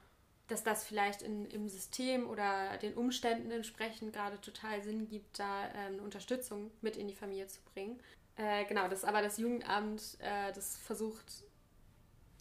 dass 0.47 0.63
das 0.63 0.83
vielleicht 0.83 1.21
in, 1.21 1.45
im 1.45 1.67
System 1.69 2.29
oder 2.29 2.77
den 2.77 2.93
Umständen 2.93 3.49
entsprechend 3.51 4.13
gerade 4.13 4.39
total 4.41 4.81
Sinn 4.83 5.07
gibt, 5.07 5.39
da 5.39 5.69
ähm, 5.73 5.99
Unterstützung 5.99 6.71
mit 6.81 6.97
in 6.97 7.07
die 7.07 7.15
Familie 7.15 7.47
zu 7.47 7.61
bringen. 7.73 7.99
Äh, 8.35 8.65
genau, 8.65 8.87
das 8.87 9.03
aber 9.03 9.21
das 9.21 9.37
Jugendamt, 9.37 10.17
äh, 10.19 10.51
das 10.53 10.77
versucht 10.77 11.43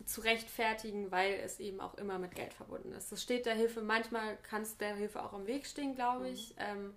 zu 0.07 0.21
rechtfertigen, 0.21 1.11
weil 1.11 1.35
es 1.35 1.61
eben 1.61 1.81
auch 1.81 1.95
immer 1.95 2.19
mit 2.19 2.35
Geld 2.35 2.53
verbunden 2.53 2.93
ist. 2.93 3.11
Das 3.11 3.23
steht 3.23 3.47
der 3.47 3.55
Hilfe, 3.55 3.81
manchmal 3.81 4.37
kann 4.39 4.63
es 4.63 4.77
der 4.77 4.95
Hilfe 4.95 5.23
auch 5.23 5.33
im 5.33 5.47
Weg 5.47 5.67
stehen, 5.67 5.95
glaube 5.95 6.29
ich, 6.29 6.51
mhm. 6.51 6.57
ähm, 6.59 6.95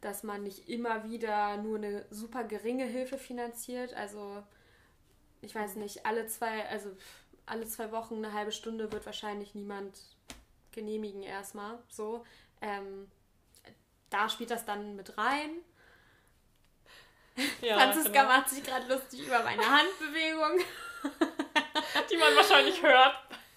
dass 0.00 0.22
man 0.22 0.42
nicht 0.42 0.68
immer 0.68 1.04
wieder 1.04 1.56
nur 1.56 1.78
eine 1.78 2.04
super 2.10 2.44
geringe 2.44 2.84
Hilfe 2.84 3.16
finanziert. 3.16 3.94
Also 3.94 4.42
ich 5.40 5.54
weiß 5.54 5.76
mhm. 5.76 5.82
nicht, 5.82 6.04
alle 6.04 6.26
zwei, 6.26 6.68
also 6.68 6.90
alle 7.46 7.66
zwei 7.66 7.92
Wochen 7.92 8.16
eine 8.16 8.32
halbe 8.32 8.52
Stunde 8.52 8.92
wird 8.92 9.06
wahrscheinlich 9.06 9.54
niemand 9.54 9.98
genehmigen 10.72 11.22
erstmal. 11.22 11.78
So. 11.88 12.24
Ähm, 12.60 13.10
da 14.10 14.28
spielt 14.28 14.50
das 14.50 14.64
dann 14.64 14.96
mit 14.96 15.16
rein. 15.16 15.50
Ja, 17.60 17.76
Franziska 17.76 18.22
genau. 18.22 18.28
macht 18.28 18.48
sich 18.48 18.64
gerade 18.64 18.86
lustig 18.92 19.26
über 19.26 19.42
meine 19.42 19.62
Handbewegung. 19.62 20.60
Die 22.10 22.16
man 22.16 22.34
wahrscheinlich 22.36 22.82
hört. 22.82 23.16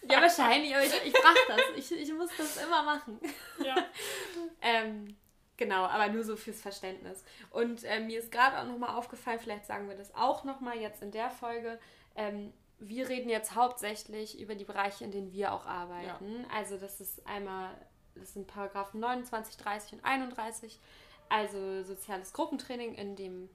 Ja, 0.09 0.21
wahrscheinlich, 0.21 0.73
aber 0.73 0.85
ich, 0.85 0.93
ich 1.05 1.13
brauche 1.13 1.35
das. 1.47 1.61
Ich, 1.75 1.91
ich 1.91 2.13
muss 2.13 2.29
das 2.37 2.57
immer 2.63 2.83
machen. 2.83 3.19
Ja. 3.63 3.75
ähm, 4.61 5.17
genau, 5.57 5.83
aber 5.83 6.07
nur 6.07 6.23
so 6.23 6.35
fürs 6.35 6.61
Verständnis. 6.61 7.23
Und 7.51 7.83
äh, 7.83 7.99
mir 7.99 8.19
ist 8.19 8.31
gerade 8.31 8.59
auch 8.59 8.65
nochmal 8.65 8.95
aufgefallen, 8.95 9.39
vielleicht 9.39 9.65
sagen 9.65 9.89
wir 9.89 9.95
das 9.95 10.15
auch 10.15 10.43
nochmal 10.45 10.77
jetzt 10.77 11.01
in 11.01 11.11
der 11.11 11.29
Folge. 11.29 11.79
Ähm, 12.15 12.53
wir 12.79 13.09
reden 13.09 13.29
jetzt 13.29 13.55
hauptsächlich 13.55 14.39
über 14.39 14.55
die 14.55 14.63
Bereiche, 14.63 15.03
in 15.03 15.11
denen 15.11 15.33
wir 15.33 15.53
auch 15.53 15.65
arbeiten. 15.65 16.41
Ja. 16.41 16.55
Also 16.55 16.77
das 16.77 17.01
ist 17.01 17.25
einmal, 17.27 17.69
das 18.15 18.33
sind 18.33 18.47
Paragraphen 18.47 19.01
29, 19.01 19.57
30 19.57 19.93
und 19.93 20.05
31. 20.05 20.79
Also 21.27 21.83
soziales 21.83 22.33
Gruppentraining, 22.33 22.95
in 22.95 23.15
dem 23.15 23.49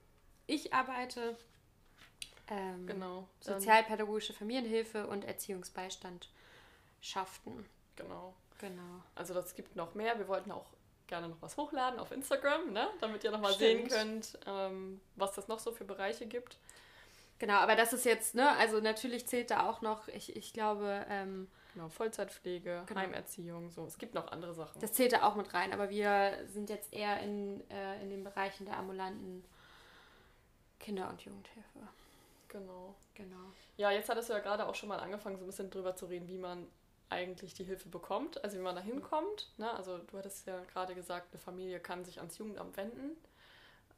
ich 0.47 0.75
arbeite. 0.75 1.37
Ähm, 2.49 2.87
genau. 2.87 3.29
Sozialpädagogische 3.41 4.33
Familienhilfe 4.33 5.07
und 5.07 5.25
Erziehungsbeistand 5.25 6.31
schafften. 7.01 7.65
Genau. 7.97 8.35
Genau. 8.59 9.03
Also 9.15 9.35
das 9.35 9.55
gibt 9.55 9.77
noch 9.77 9.95
mehr. 9.95 10.19
Wir 10.19 10.29
wollten 10.29 10.53
auch 10.53 10.67
gerne 11.07 11.29
noch 11.29 11.41
was 11.41 11.57
hochladen 11.57 11.99
auf 11.99 12.13
Instagram, 12.13 12.73
ne? 12.73 12.89
damit 13.01 13.25
ihr 13.25 13.31
nochmal 13.31 13.53
sehen 13.55 13.89
könnt, 13.89 14.39
ähm, 14.47 15.01
was 15.17 15.35
das 15.35 15.49
noch 15.49 15.59
so 15.59 15.73
für 15.73 15.85
Bereiche 15.85 16.27
gibt. 16.27 16.59
Genau, 17.39 17.55
aber 17.55 17.77
das 17.77 17.93
ist 17.93 18.05
jetzt, 18.05 18.35
ne, 18.35 18.57
also 18.57 18.81
natürlich 18.81 19.27
zählt 19.27 19.51
da 19.51 19.69
auch 19.69 19.81
noch, 19.81 20.09
ich, 20.09 20.37
ich 20.37 20.53
glaube. 20.53 21.05
Ähm, 21.09 21.49
genau, 21.75 21.89
Vollzeitpflege, 21.89 22.85
genau. 22.87 23.01
Heimerziehung, 23.01 23.71
so. 23.71 23.85
Es 23.85 23.99
gibt 23.99 24.15
noch 24.15 24.31
andere 24.31 24.55
Sachen. 24.55 24.81
Das 24.81 24.93
zählt 24.93 25.13
da 25.13 25.25
auch 25.25 25.35
mit 25.35 25.53
rein, 25.53 25.73
aber 25.73 25.91
wir 25.91 26.39
sind 26.47 26.71
jetzt 26.71 26.93
eher 26.93 27.21
in, 27.21 27.69
äh, 27.71 28.01
in 28.03 28.11
den 28.11 28.23
Bereichen 28.23 28.67
der 28.67 28.79
ambulanten 28.79 29.45
Kinder- 30.79 31.09
und 31.09 31.23
Jugendhilfe. 31.23 31.81
Genau. 32.55 32.95
Genau. 33.15 33.53
Ja, 33.77 33.91
jetzt 33.91 34.09
hattest 34.09 34.29
du 34.29 34.33
ja 34.33 34.39
gerade 34.39 34.67
auch 34.69 34.77
schon 34.77 34.89
mal 34.89 35.01
angefangen, 35.01 35.37
so 35.37 35.43
ein 35.45 35.49
bisschen 35.49 35.71
drüber 35.71 35.97
zu 35.97 36.07
reden, 36.07 36.29
wie 36.29 36.39
man 36.39 36.69
eigentlich 37.11 37.55
die 37.55 37.65
Hilfe 37.65 37.89
bekommt, 37.89 38.43
also 38.45 38.57
wie 38.57 38.63
man 38.63 38.77
da 38.77 38.81
hinkommt. 38.81 39.51
Ne? 39.57 39.71
Also 39.73 39.99
du 39.99 40.17
hattest 40.17 40.47
ja 40.47 40.61
gerade 40.73 40.95
gesagt, 40.95 41.33
eine 41.33 41.41
Familie 41.41 41.81
kann 41.81 42.05
sich 42.05 42.19
ans 42.19 42.39
Jugendamt 42.39 42.77
wenden. 42.77 43.17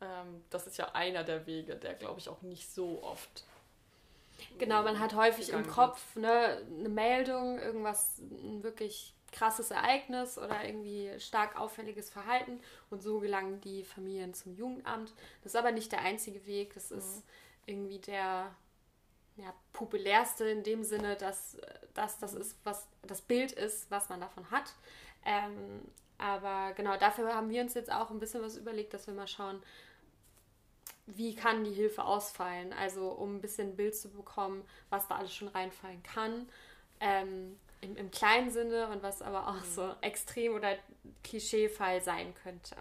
Ähm, 0.00 0.42
das 0.48 0.66
ist 0.66 0.78
ja 0.78 0.94
einer 0.94 1.22
der 1.22 1.46
Wege, 1.46 1.76
der, 1.76 1.94
glaube 1.94 2.18
ich, 2.18 2.30
auch 2.30 2.40
nicht 2.40 2.72
so 2.72 3.02
oft. 3.02 3.44
Genau, 4.58 4.82
man 4.82 4.98
hat 4.98 5.14
häufig 5.14 5.50
im 5.50 5.66
Kopf 5.66 6.16
ne, 6.16 6.62
eine 6.66 6.88
Meldung, 6.88 7.58
irgendwas, 7.58 8.18
ein 8.18 8.62
wirklich 8.62 9.14
krasses 9.32 9.70
Ereignis 9.70 10.38
oder 10.38 10.64
irgendwie 10.64 11.10
stark 11.18 11.60
auffälliges 11.60 12.08
Verhalten 12.08 12.60
und 12.90 13.02
so 13.02 13.20
gelangen 13.20 13.60
die 13.60 13.84
Familien 13.84 14.32
zum 14.32 14.54
Jugendamt. 14.54 15.12
Das 15.42 15.52
ist 15.52 15.56
aber 15.56 15.72
nicht 15.72 15.92
der 15.92 16.00
einzige 16.00 16.46
Weg, 16.46 16.74
das 16.74 16.90
ist 16.90 17.16
mhm. 17.16 17.22
Irgendwie 17.66 17.98
der 17.98 18.54
ja, 19.36 19.52
populärste 19.72 20.44
in 20.48 20.62
dem 20.62 20.82
Sinne, 20.82 21.16
dass, 21.16 21.58
dass 21.94 22.18
das 22.18 22.34
ist, 22.34 22.56
was 22.64 22.86
das 23.02 23.20
Bild 23.20 23.52
ist, 23.52 23.90
was 23.90 24.08
man 24.08 24.20
davon 24.20 24.50
hat. 24.50 24.74
Ähm, 25.24 25.82
aber 26.18 26.72
genau, 26.74 26.96
dafür 26.96 27.34
haben 27.34 27.50
wir 27.50 27.60
uns 27.60 27.74
jetzt 27.74 27.92
auch 27.92 28.10
ein 28.10 28.18
bisschen 28.18 28.42
was 28.42 28.56
überlegt, 28.56 28.94
dass 28.94 29.06
wir 29.06 29.14
mal 29.14 29.28
schauen, 29.28 29.62
wie 31.06 31.34
kann 31.34 31.64
die 31.64 31.72
Hilfe 31.72 32.04
ausfallen? 32.04 32.72
Also 32.72 33.08
um 33.10 33.36
ein 33.36 33.40
bisschen 33.40 33.70
ein 33.70 33.76
Bild 33.76 33.94
zu 33.94 34.10
bekommen, 34.10 34.64
was 34.90 35.06
da 35.06 35.16
alles 35.16 35.34
schon 35.34 35.48
reinfallen 35.48 36.02
kann. 36.02 36.48
Ähm, 37.00 37.58
im, 37.82 37.96
im, 37.96 38.10
kleinen 38.10 38.50
Sinne 38.50 38.88
und 38.88 39.02
was 39.02 39.20
aber 39.22 39.48
auch 39.48 39.54
mhm. 39.54 39.72
so 39.74 39.94
extrem 40.00 40.54
oder 40.54 40.76
Klischeefall 41.22 42.02
sein 42.02 42.34
könnte. 42.42 42.74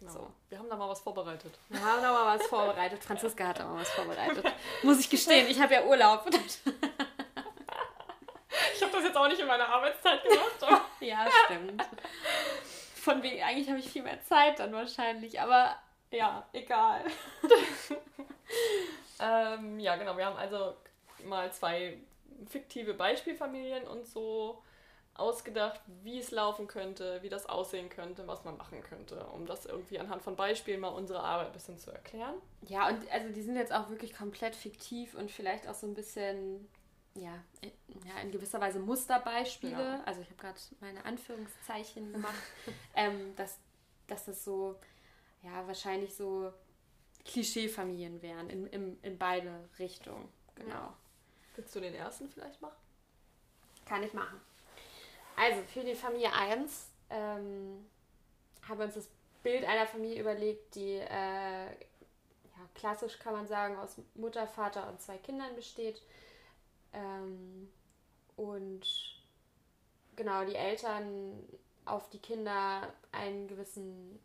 Genau. 0.00 0.12
So. 0.12 0.32
Wir 0.48 0.58
haben 0.58 0.68
da 0.68 0.76
mal 0.76 0.88
was 0.88 1.00
vorbereitet. 1.00 1.58
Wir 1.68 1.80
haben 1.80 2.00
da 2.00 2.10
mal 2.12 2.38
was 2.38 2.46
vorbereitet. 2.46 3.04
Franziska 3.04 3.48
hat 3.48 3.58
da 3.58 3.66
mal 3.66 3.80
was 3.80 3.90
vorbereitet. 3.90 4.44
Muss 4.82 4.98
ich 4.98 5.10
gestehen, 5.10 5.46
ich 5.48 5.60
habe 5.60 5.74
ja 5.74 5.84
Urlaub. 5.84 6.24
ich 8.74 8.82
habe 8.82 8.92
das 8.92 9.04
jetzt 9.04 9.16
auch 9.16 9.28
nicht 9.28 9.40
in 9.40 9.46
meiner 9.46 9.68
Arbeitszeit 9.68 10.22
gemacht. 10.22 10.84
ja, 11.00 11.26
stimmt. 11.44 11.82
Von 12.94 13.22
wegen, 13.22 13.42
eigentlich 13.42 13.68
habe 13.68 13.78
ich 13.78 13.90
viel 13.90 14.02
mehr 14.02 14.22
Zeit 14.24 14.58
dann 14.58 14.72
wahrscheinlich, 14.72 15.38
aber 15.38 15.76
ja, 16.10 16.46
egal. 16.54 17.04
ähm, 19.20 19.78
ja, 19.78 19.96
genau. 19.96 20.16
Wir 20.16 20.24
haben 20.24 20.36
also 20.36 20.76
mal 21.24 21.52
zwei 21.52 21.98
fiktive 22.48 22.94
Beispielfamilien 22.94 23.86
und 23.86 24.06
so 24.06 24.62
ausgedacht, 25.20 25.80
wie 26.02 26.18
es 26.18 26.30
laufen 26.30 26.66
könnte, 26.66 27.22
wie 27.22 27.28
das 27.28 27.46
aussehen 27.46 27.88
könnte, 27.88 28.26
was 28.26 28.44
man 28.44 28.56
machen 28.56 28.82
könnte, 28.82 29.24
um 29.26 29.46
das 29.46 29.66
irgendwie 29.66 29.98
anhand 29.98 30.22
von 30.22 30.34
Beispielen 30.34 30.80
mal 30.80 30.88
unsere 30.88 31.20
Arbeit 31.20 31.48
ein 31.48 31.52
bisschen 31.52 31.78
zu 31.78 31.90
erklären. 31.90 32.34
Ja, 32.66 32.88
und 32.88 33.10
also 33.12 33.28
die 33.28 33.42
sind 33.42 33.56
jetzt 33.56 33.72
auch 33.72 33.90
wirklich 33.90 34.14
komplett 34.14 34.56
fiktiv 34.56 35.14
und 35.14 35.30
vielleicht 35.30 35.68
auch 35.68 35.74
so 35.74 35.86
ein 35.86 35.94
bisschen 35.94 36.68
ja, 37.14 37.42
in, 37.60 37.70
ja, 38.06 38.20
in 38.22 38.30
gewisser 38.30 38.60
Weise 38.60 38.78
Musterbeispiele, 38.78 39.72
ja. 39.72 40.02
also 40.04 40.20
ich 40.20 40.28
habe 40.28 40.40
gerade 40.40 40.60
meine 40.80 41.04
Anführungszeichen 41.04 42.12
gemacht, 42.12 42.34
ähm, 42.94 43.34
dass, 43.36 43.58
dass 44.06 44.24
das 44.26 44.44
so, 44.44 44.78
ja, 45.42 45.66
wahrscheinlich 45.66 46.14
so 46.14 46.52
Klischeefamilien 47.24 48.22
wären, 48.22 48.48
in, 48.48 48.66
in, 48.68 48.98
in 49.02 49.18
beide 49.18 49.68
Richtungen. 49.78 50.28
Genau. 50.54 50.70
Ja. 50.70 50.96
Willst 51.56 51.74
du 51.74 51.80
den 51.80 51.94
ersten 51.94 52.28
vielleicht 52.30 52.60
machen? 52.62 52.76
Kann 53.84 54.02
ich 54.02 54.12
machen. 54.12 54.40
Also 55.40 55.62
für 55.62 55.80
die 55.80 55.94
Familie 55.94 56.34
1 56.34 56.90
ähm, 57.08 57.86
haben 58.68 58.78
wir 58.78 58.84
uns 58.84 58.96
das 58.96 59.08
Bild 59.42 59.64
einer 59.64 59.86
Familie 59.86 60.20
überlegt, 60.20 60.74
die 60.74 60.96
äh, 60.96 61.64
ja, 61.64 62.68
klassisch 62.74 63.18
kann 63.18 63.32
man 63.32 63.46
sagen 63.46 63.78
aus 63.78 63.96
Mutter, 64.16 64.46
Vater 64.46 64.86
und 64.90 65.00
zwei 65.00 65.16
Kindern 65.16 65.56
besteht. 65.56 66.02
Ähm, 66.92 67.70
und 68.36 68.82
genau, 70.14 70.44
die 70.44 70.56
Eltern 70.56 71.42
auf 71.86 72.10
die 72.10 72.18
Kinder 72.18 72.92
einen 73.10 73.48
gewissen 73.48 74.20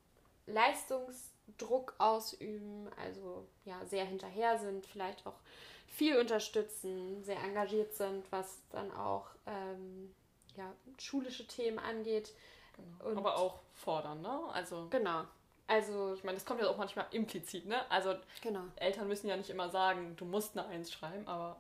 Leistungsdruck 0.48 1.96
ausüben, 1.98 2.90
also 3.02 3.48
ja, 3.64 3.86
sehr 3.86 4.04
hinterher 4.04 4.60
sind, 4.60 4.86
vielleicht 4.86 5.26
auch 5.26 5.40
viel 5.88 6.18
unterstützen, 6.18 7.24
sehr 7.24 7.42
engagiert 7.42 7.94
sind, 7.94 8.30
was 8.34 8.60
dann 8.70 8.92
auch 8.92 9.28
ähm, 9.48 10.14
ja, 10.58 10.74
schulische 10.98 11.48
Themen 11.48 11.80
angeht. 11.80 12.34
Genau. 12.76 13.20
Aber 13.20 13.38
auch 13.38 13.60
fordern, 13.74 14.22
ne? 14.22 14.40
Also 14.54 14.88
genau. 14.90 15.24
Also 15.68 16.14
ich 16.14 16.24
meine, 16.24 16.38
das 16.38 16.46
kommt 16.46 16.62
ja 16.62 16.70
auch 16.70 16.78
manchmal 16.78 17.08
implizit, 17.12 17.66
ne? 17.66 17.90
Also 17.90 18.16
genau. 18.42 18.62
Eltern 18.76 19.08
müssen 19.08 19.28
ja 19.28 19.38
nicht 19.38 19.50
immer 19.50 19.70
sagen, 19.70 20.16
du 20.16 20.26
musst 20.26 20.58
eine 20.58 20.68
Eins 20.68 20.92
schreiben, 20.92 21.28
aber 21.28 21.60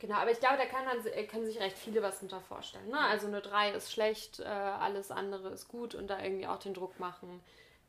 Genau, 0.00 0.16
aber 0.16 0.30
ich 0.30 0.40
glaube, 0.40 0.56
da 0.56 0.66
kann 0.66 0.84
man, 0.84 1.02
können 1.28 1.46
sich 1.46 1.60
recht 1.60 1.78
viele 1.78 2.02
was 2.02 2.18
drunter 2.18 2.40
vorstellen. 2.40 2.88
Ne? 2.88 2.98
Also 2.98 3.26
eine 3.26 3.40
3 3.40 3.72
ist 3.72 3.92
schlecht, 3.92 4.40
äh, 4.40 4.44
alles 4.44 5.10
andere 5.10 5.50
ist 5.50 5.68
gut 5.68 5.94
und 5.94 6.08
da 6.08 6.20
irgendwie 6.20 6.46
auch 6.46 6.58
den 6.58 6.74
Druck 6.74 6.98
machen, 6.98 7.40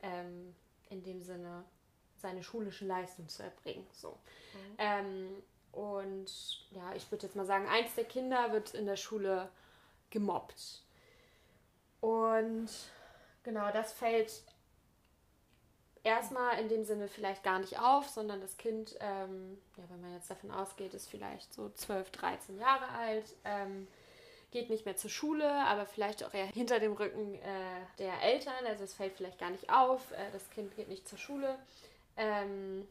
ähm, 0.02 0.54
in 0.90 1.04
dem 1.04 1.22
Sinne 1.24 1.64
seine 2.18 2.44
schulische 2.44 2.86
Leistung 2.86 3.28
zu 3.28 3.44
erbringen. 3.44 3.88
So. 3.92 4.10
Mhm. 4.10 4.76
Ähm, 4.78 5.44
und 5.72 6.32
ja, 6.72 6.94
ich 6.96 7.12
würde 7.12 7.26
jetzt 7.26 7.36
mal 7.36 7.46
sagen, 7.46 7.68
eins 7.68 7.96
der 7.96 8.06
Kinder 8.06 8.52
wird 8.52 8.74
in 8.74 8.86
der 8.86 8.98
Schule 8.98 9.50
gemobbt. 10.16 10.82
Und 12.00 12.70
genau, 13.44 13.70
das 13.72 13.92
fällt 13.92 14.32
erstmal 16.04 16.58
in 16.60 16.70
dem 16.70 16.86
Sinne 16.86 17.10
vielleicht 17.10 17.44
gar 17.44 17.60
nicht 17.60 17.80
auf, 17.80 18.08
sondern 18.08 18.40
das 18.40 18.56
Kind, 18.58 18.96
ähm, 19.02 19.58
ja, 19.76 19.84
wenn 19.90 20.02
man 20.02 20.14
jetzt 20.14 20.32
davon 20.32 20.52
ausgeht, 20.52 20.94
ist 20.94 21.10
vielleicht 21.10 21.54
so 21.54 21.70
12, 21.70 22.12
13 22.12 22.60
Jahre 22.60 22.88
alt, 22.90 23.36
ähm, 23.44 23.88
geht 24.52 24.70
nicht 24.70 24.86
mehr 24.86 24.96
zur 24.96 25.10
Schule, 25.10 25.52
aber 25.66 25.86
vielleicht 25.86 26.24
auch 26.24 26.34
eher 26.34 26.46
hinter 26.46 26.80
dem 26.80 26.94
Rücken 26.94 27.36
äh, 27.36 27.42
der 28.00 28.22
Eltern. 28.22 28.66
Also 28.66 28.86
es 28.86 28.94
fällt 28.94 29.14
vielleicht 29.14 29.40
gar 29.40 29.50
nicht 29.50 29.70
auf, 29.70 30.12
äh, 30.12 30.32
das 30.32 30.50
Kind 30.52 30.76
geht 30.78 30.88
nicht 30.88 31.10
zur 31.10 31.18
Schule. 31.18 31.60
Ähm, 32.16 32.88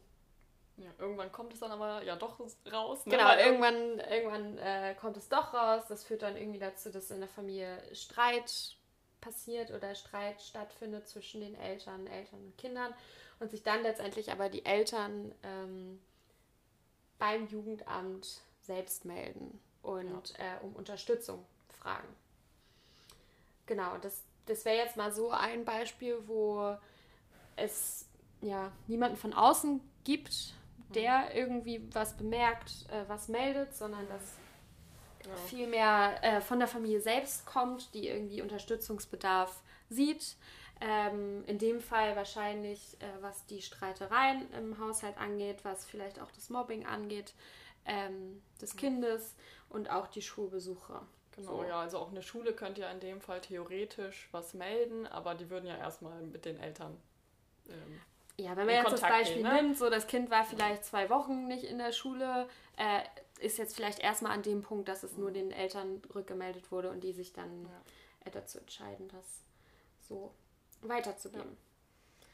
ja, 0.77 0.89
irgendwann 0.97 1.31
kommt 1.31 1.53
es 1.53 1.59
dann 1.59 1.71
aber 1.71 2.03
ja 2.03 2.15
doch 2.15 2.39
raus. 2.71 3.05
Ne? 3.05 3.11
Genau, 3.11 3.25
Weil 3.25 3.45
irgendwann, 3.45 3.99
irgendwann 3.99 4.57
äh, 4.57 4.95
kommt 4.99 5.15
es 5.17 5.29
doch 5.29 5.53
raus. 5.53 5.83
Das 5.87 6.03
führt 6.03 6.21
dann 6.21 6.35
irgendwie 6.35 6.59
dazu, 6.59 6.91
dass 6.91 7.11
in 7.11 7.19
der 7.19 7.29
Familie 7.29 7.81
Streit 7.93 8.75
passiert 9.21 9.71
oder 9.71 9.95
Streit 9.95 10.41
stattfindet 10.41 11.07
zwischen 11.07 11.41
den 11.41 11.55
Eltern, 11.55 12.07
Eltern 12.07 12.39
und 12.39 12.57
Kindern 12.57 12.93
und 13.39 13.51
sich 13.51 13.63
dann 13.63 13.83
letztendlich 13.83 14.31
aber 14.31 14.49
die 14.49 14.65
Eltern 14.65 15.33
ähm, 15.43 16.01
beim 17.17 17.47
Jugendamt 17.47 18.41
selbst 18.61 19.05
melden 19.05 19.59
und 19.81 20.37
ja. 20.37 20.57
äh, 20.57 20.63
um 20.63 20.75
Unterstützung 20.75 21.45
fragen. 21.69 22.07
Genau, 23.65 23.97
das, 23.97 24.23
das 24.45 24.65
wäre 24.65 24.77
jetzt 24.77 24.97
mal 24.97 25.11
so 25.11 25.31
ein 25.31 25.65
Beispiel, 25.65 26.27
wo 26.27 26.77
es 27.55 28.07
ja 28.41 28.71
niemanden 28.87 29.17
von 29.17 29.33
außen 29.33 29.81
gibt, 30.03 30.53
der 30.95 31.35
irgendwie 31.35 31.87
was 31.93 32.15
bemerkt, 32.17 32.71
äh, 32.89 33.07
was 33.07 33.27
meldet, 33.27 33.75
sondern 33.75 34.07
dass 34.07 34.37
genau. 35.23 35.35
viel 35.47 35.67
mehr 35.67 36.23
äh, 36.23 36.41
von 36.41 36.59
der 36.59 36.67
Familie 36.67 37.01
selbst 37.01 37.45
kommt, 37.45 37.93
die 37.93 38.07
irgendwie 38.07 38.41
Unterstützungsbedarf 38.41 39.61
sieht. 39.89 40.35
Ähm, 40.81 41.45
in 41.47 41.57
dem 41.57 41.79
Fall 41.79 42.15
wahrscheinlich, 42.15 42.97
äh, 42.99 43.05
was 43.21 43.45
die 43.45 43.61
Streitereien 43.61 44.51
im 44.53 44.77
Haushalt 44.77 45.17
angeht, 45.17 45.59
was 45.63 45.85
vielleicht 45.85 46.19
auch 46.19 46.31
das 46.31 46.49
Mobbing 46.49 46.85
angeht 46.85 47.33
ähm, 47.85 48.41
des 48.61 48.75
Kindes 48.75 49.35
und 49.69 49.89
auch 49.89 50.07
die 50.07 50.21
Schulbesuche. 50.21 51.01
Genau, 51.35 51.57
so. 51.57 51.63
ja, 51.63 51.81
also 51.81 51.99
auch 51.99 52.11
eine 52.11 52.21
Schule 52.21 52.53
könnte 52.53 52.81
ja 52.81 52.91
in 52.91 52.99
dem 52.99 53.21
Fall 53.21 53.41
theoretisch 53.41 54.29
was 54.31 54.53
melden, 54.53 55.05
aber 55.07 55.35
die 55.35 55.49
würden 55.49 55.67
ja 55.67 55.77
erstmal 55.77 56.21
mit 56.21 56.45
den 56.45 56.59
Eltern. 56.59 56.97
Ähm, 57.69 58.01
ja, 58.37 58.55
wenn 58.55 58.65
man 58.65 58.75
jetzt 58.75 58.85
Kontakt 58.85 59.03
das 59.03 59.09
Beispiel 59.09 59.43
gehen, 59.43 59.51
ne? 59.51 59.61
nimmt, 59.61 59.77
so 59.77 59.89
das 59.89 60.07
Kind 60.07 60.29
war 60.29 60.43
vielleicht 60.43 60.83
zwei 60.85 61.09
Wochen 61.09 61.47
nicht 61.47 61.63
in 61.63 61.77
der 61.77 61.91
Schule, 61.91 62.47
äh, 62.77 63.01
ist 63.39 63.57
jetzt 63.57 63.75
vielleicht 63.75 63.99
erstmal 63.99 64.31
an 64.31 64.43
dem 64.43 64.61
Punkt, 64.61 64.87
dass 64.87 65.03
es 65.03 65.17
nur 65.17 65.31
den 65.31 65.51
Eltern 65.51 66.01
rückgemeldet 66.13 66.71
wurde 66.71 66.89
und 66.89 67.01
die 67.03 67.13
sich 67.13 67.33
dann 67.33 67.63
ja. 67.63 67.81
äh, 68.25 68.31
dazu 68.31 68.59
entscheiden, 68.59 69.07
das 69.09 69.41
so 70.07 70.33
weiterzugeben. 70.81 71.51
Ja. 71.51 72.27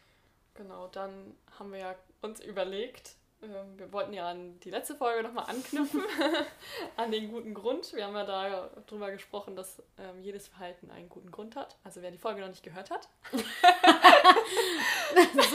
Genau, 0.63 0.87
dann 0.87 1.35
haben 1.57 1.71
wir 1.71 1.79
ja 1.79 1.95
uns 2.21 2.39
überlegt, 2.41 3.15
ähm, 3.43 3.77
wir 3.77 3.91
wollten 3.91 4.13
ja 4.13 4.29
an 4.29 4.59
die 4.59 4.69
letzte 4.69 4.95
Folge 4.95 5.23
nochmal 5.23 5.45
anknüpfen, 5.49 6.03
an 6.95 7.11
den 7.11 7.31
guten 7.31 7.53
Grund. 7.53 7.91
Wir 7.93 8.05
haben 8.05 8.15
ja 8.15 8.25
da 8.25 8.69
drüber 8.85 9.11
gesprochen, 9.11 9.55
dass 9.55 9.81
ähm, 9.97 10.21
jedes 10.21 10.47
Verhalten 10.47 10.91
einen 10.91 11.09
guten 11.09 11.31
Grund 11.31 11.55
hat. 11.55 11.77
Also 11.83 12.01
wer 12.01 12.11
die 12.11 12.19
Folge 12.19 12.41
noch 12.41 12.49
nicht 12.49 12.63
gehört 12.63 12.91
hat. 12.91 13.09
so 13.31 13.39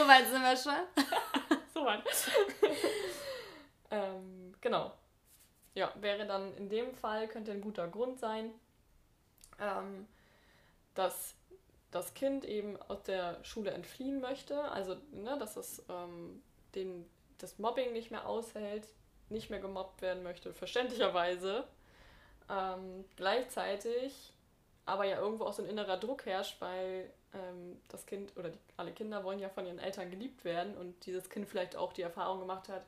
weit 0.09 0.27
sind 0.27 0.43
wir 0.43 0.57
schon. 0.57 0.73
so 1.75 1.85
weit. 1.85 2.03
ähm, 3.91 4.55
genau. 4.61 4.93
Ja, 5.75 5.93
wäre 6.01 6.27
dann 6.27 6.55
in 6.55 6.69
dem 6.69 6.95
Fall, 6.95 7.29
könnte 7.29 7.53
ein 7.53 7.61
guter 7.61 7.87
Grund 7.87 8.19
sein, 8.19 8.51
ähm, 9.61 10.09
dass 10.95 11.35
das 11.91 12.15
Kind 12.15 12.45
eben 12.45 12.77
aus 12.89 13.03
der 13.05 13.45
Schule 13.45 13.71
entfliehen 13.71 14.21
möchte. 14.21 14.61
Also, 14.71 14.97
ne, 15.13 15.39
dass 15.39 15.57
es 15.57 15.85
ähm, 15.89 16.43
den 16.75 17.09
das 17.39 17.59
Mobbing 17.59 17.93
nicht 17.93 18.11
mehr 18.11 18.27
aushält, 18.27 18.87
nicht 19.29 19.51
mehr 19.51 19.61
gemobbt 19.61 20.03
werden 20.03 20.23
möchte, 20.23 20.53
verständlicherweise. 20.53 21.65
Ähm, 22.49 23.05
gleichzeitig 23.17 24.33
aber 24.87 25.05
ja 25.05 25.19
irgendwo 25.19 25.45
auch 25.45 25.53
so 25.53 25.63
ein 25.63 25.69
innerer 25.69 25.97
Druck 25.97 26.25
herrscht, 26.27 26.61
weil 26.61 27.11
ähm, 27.35 27.81
das 27.89 28.07
Kind 28.07 28.37
oder 28.37 28.51
die, 28.51 28.59
alle 28.77 28.93
Kinder 28.93 29.25
wollen 29.25 29.41
ja 29.41 29.49
von 29.49 29.67
ihren 29.67 29.81
Eltern 29.81 30.11
geliebt 30.11 30.45
werden 30.45 30.77
und 30.77 31.05
dieses 31.07 31.29
Kind 31.29 31.49
vielleicht 31.49 31.77
auch 31.77 31.93
die 31.93 32.03
Erfahrung 32.03 32.39
gemacht 32.39 32.69
hat, 32.69 32.85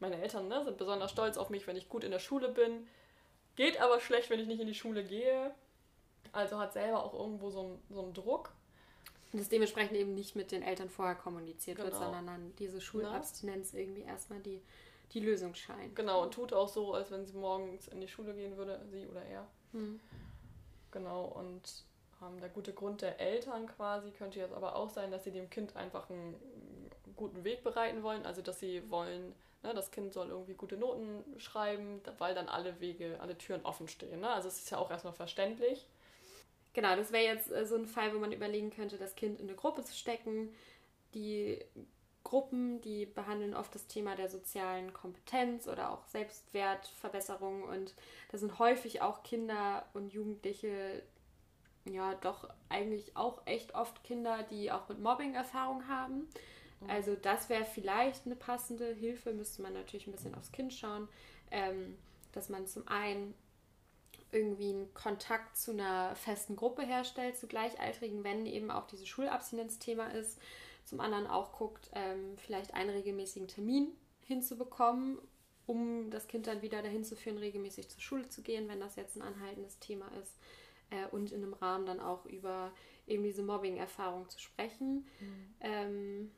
meine 0.00 0.20
Eltern 0.20 0.48
ne, 0.48 0.64
sind 0.64 0.78
besonders 0.78 1.10
stolz 1.10 1.36
auf 1.36 1.50
mich, 1.50 1.66
wenn 1.66 1.76
ich 1.76 1.88
gut 1.88 2.04
in 2.04 2.10
der 2.10 2.18
Schule 2.18 2.48
bin, 2.48 2.88
geht 3.54 3.80
aber 3.80 4.00
schlecht, 4.00 4.30
wenn 4.30 4.40
ich 4.40 4.46
nicht 4.46 4.60
in 4.60 4.66
die 4.66 4.74
Schule 4.74 5.04
gehe. 5.04 5.54
Also 6.32 6.58
hat 6.58 6.72
selber 6.72 7.04
auch 7.04 7.14
irgendwo 7.14 7.50
so 7.50 7.60
einen, 7.60 7.82
so 7.90 8.02
einen 8.02 8.14
Druck 8.14 8.52
und 9.36 9.42
es 9.42 9.50
dementsprechend 9.50 9.98
eben 9.98 10.14
nicht 10.14 10.34
mit 10.34 10.50
den 10.50 10.62
Eltern 10.62 10.88
vorher 10.88 11.14
kommuniziert 11.14 11.76
genau. 11.76 11.90
wird, 11.90 11.98
sondern 11.98 12.26
dann 12.26 12.56
diese 12.56 12.80
Schulabstinenz 12.80 13.72
ja. 13.72 13.80
irgendwie 13.80 14.00
erstmal 14.00 14.40
die, 14.40 14.62
die 15.12 15.20
Lösung 15.20 15.54
scheint. 15.54 15.94
Genau, 15.94 16.22
und 16.22 16.32
tut 16.32 16.54
auch 16.54 16.68
so, 16.68 16.94
als 16.94 17.10
wenn 17.10 17.26
sie 17.26 17.34
morgens 17.34 17.86
in 17.88 18.00
die 18.00 18.08
Schule 18.08 18.32
gehen 18.32 18.56
würde, 18.56 18.80
sie 18.90 19.06
oder 19.06 19.22
er. 19.22 19.46
Hm. 19.72 20.00
Genau, 20.90 21.26
und 21.26 21.84
ähm, 22.22 22.40
der 22.40 22.48
gute 22.48 22.72
Grund 22.72 23.02
der 23.02 23.20
Eltern 23.20 23.66
quasi 23.66 24.10
könnte 24.10 24.38
jetzt 24.38 24.54
aber 24.54 24.74
auch 24.74 24.88
sein, 24.88 25.10
dass 25.10 25.24
sie 25.24 25.32
dem 25.32 25.50
Kind 25.50 25.76
einfach 25.76 26.08
einen 26.08 26.34
guten 27.14 27.44
Weg 27.44 27.62
bereiten 27.62 28.02
wollen. 28.02 28.24
Also, 28.24 28.40
dass 28.40 28.58
sie 28.58 28.90
wollen, 28.90 29.34
ne, 29.62 29.74
das 29.74 29.90
Kind 29.90 30.14
soll 30.14 30.30
irgendwie 30.30 30.54
gute 30.54 30.78
Noten 30.78 31.38
schreiben, 31.38 32.00
weil 32.16 32.34
dann 32.34 32.48
alle 32.48 32.80
Wege, 32.80 33.18
alle 33.20 33.36
Türen 33.36 33.60
offen 33.66 33.86
stehen. 33.86 34.20
Ne? 34.20 34.30
Also, 34.30 34.48
es 34.48 34.60
ist 34.60 34.70
ja 34.70 34.78
auch 34.78 34.90
erstmal 34.90 35.12
verständlich. 35.12 35.86
Genau, 36.76 36.94
das 36.94 37.10
wäre 37.10 37.24
jetzt 37.24 37.50
äh, 37.50 37.64
so 37.64 37.74
ein 37.74 37.86
Fall, 37.86 38.14
wo 38.14 38.18
man 38.18 38.32
überlegen 38.32 38.68
könnte, 38.68 38.98
das 38.98 39.16
Kind 39.16 39.40
in 39.40 39.48
eine 39.48 39.56
Gruppe 39.56 39.82
zu 39.82 39.96
stecken. 39.96 40.50
Die 41.14 41.58
Gruppen, 42.22 42.82
die 42.82 43.06
behandeln 43.06 43.54
oft 43.54 43.74
das 43.74 43.86
Thema 43.86 44.14
der 44.14 44.28
sozialen 44.28 44.92
Kompetenz 44.92 45.68
oder 45.68 45.90
auch 45.90 46.04
Selbstwertverbesserung 46.04 47.62
und 47.62 47.94
da 48.30 48.36
sind 48.36 48.58
häufig 48.58 49.00
auch 49.00 49.22
Kinder 49.22 49.86
und 49.94 50.12
Jugendliche, 50.12 51.02
ja, 51.86 52.14
doch 52.16 52.46
eigentlich 52.68 53.16
auch 53.16 53.46
echt 53.46 53.74
oft 53.74 54.04
Kinder, 54.04 54.42
die 54.42 54.70
auch 54.70 54.86
mit 54.90 55.00
Mobbing 55.00 55.34
Erfahrung 55.34 55.88
haben. 55.88 56.28
Mhm. 56.80 56.90
Also 56.90 57.14
das 57.14 57.48
wäre 57.48 57.64
vielleicht 57.64 58.26
eine 58.26 58.36
passende 58.36 58.92
Hilfe, 58.92 59.32
müsste 59.32 59.62
man 59.62 59.72
natürlich 59.72 60.06
ein 60.08 60.12
bisschen 60.12 60.34
aufs 60.34 60.52
Kind 60.52 60.74
schauen, 60.74 61.08
ähm, 61.50 61.96
dass 62.32 62.50
man 62.50 62.66
zum 62.66 62.86
einen 62.86 63.32
irgendwie 64.32 64.70
einen 64.70 64.94
Kontakt 64.94 65.56
zu 65.56 65.72
einer 65.72 66.14
festen 66.16 66.56
Gruppe 66.56 66.82
herstellt, 66.82 67.36
zu 67.36 67.46
Gleichaltrigen, 67.46 68.24
wenn 68.24 68.46
eben 68.46 68.70
auch 68.70 68.86
dieses 68.86 69.08
Schulabstinenz-Thema 69.08 70.08
ist. 70.08 70.38
Zum 70.84 71.00
anderen 71.00 71.26
auch 71.26 71.52
guckt, 71.52 71.90
ähm, 71.94 72.36
vielleicht 72.36 72.74
einen 72.74 72.90
regelmäßigen 72.90 73.48
Termin 73.48 73.88
hinzubekommen, 74.22 75.18
um 75.66 76.10
das 76.10 76.28
Kind 76.28 76.46
dann 76.46 76.62
wieder 76.62 76.82
dahin 76.82 77.04
zu 77.04 77.16
führen, 77.16 77.38
regelmäßig 77.38 77.88
zur 77.88 78.00
Schule 78.00 78.28
zu 78.28 78.42
gehen, 78.42 78.68
wenn 78.68 78.80
das 78.80 78.96
jetzt 78.96 79.16
ein 79.16 79.22
anhaltendes 79.22 79.78
Thema 79.78 80.06
ist. 80.22 80.38
Äh, 80.90 81.06
und 81.10 81.32
in 81.32 81.42
einem 81.42 81.54
Rahmen 81.54 81.86
dann 81.86 82.00
auch 82.00 82.24
über 82.26 82.72
eben 83.06 83.22
diese 83.22 83.42
Mobbing-Erfahrung 83.42 84.28
zu 84.28 84.40
sprechen. 84.40 85.06
Mhm. 85.20 85.54
Ähm, 85.60 86.30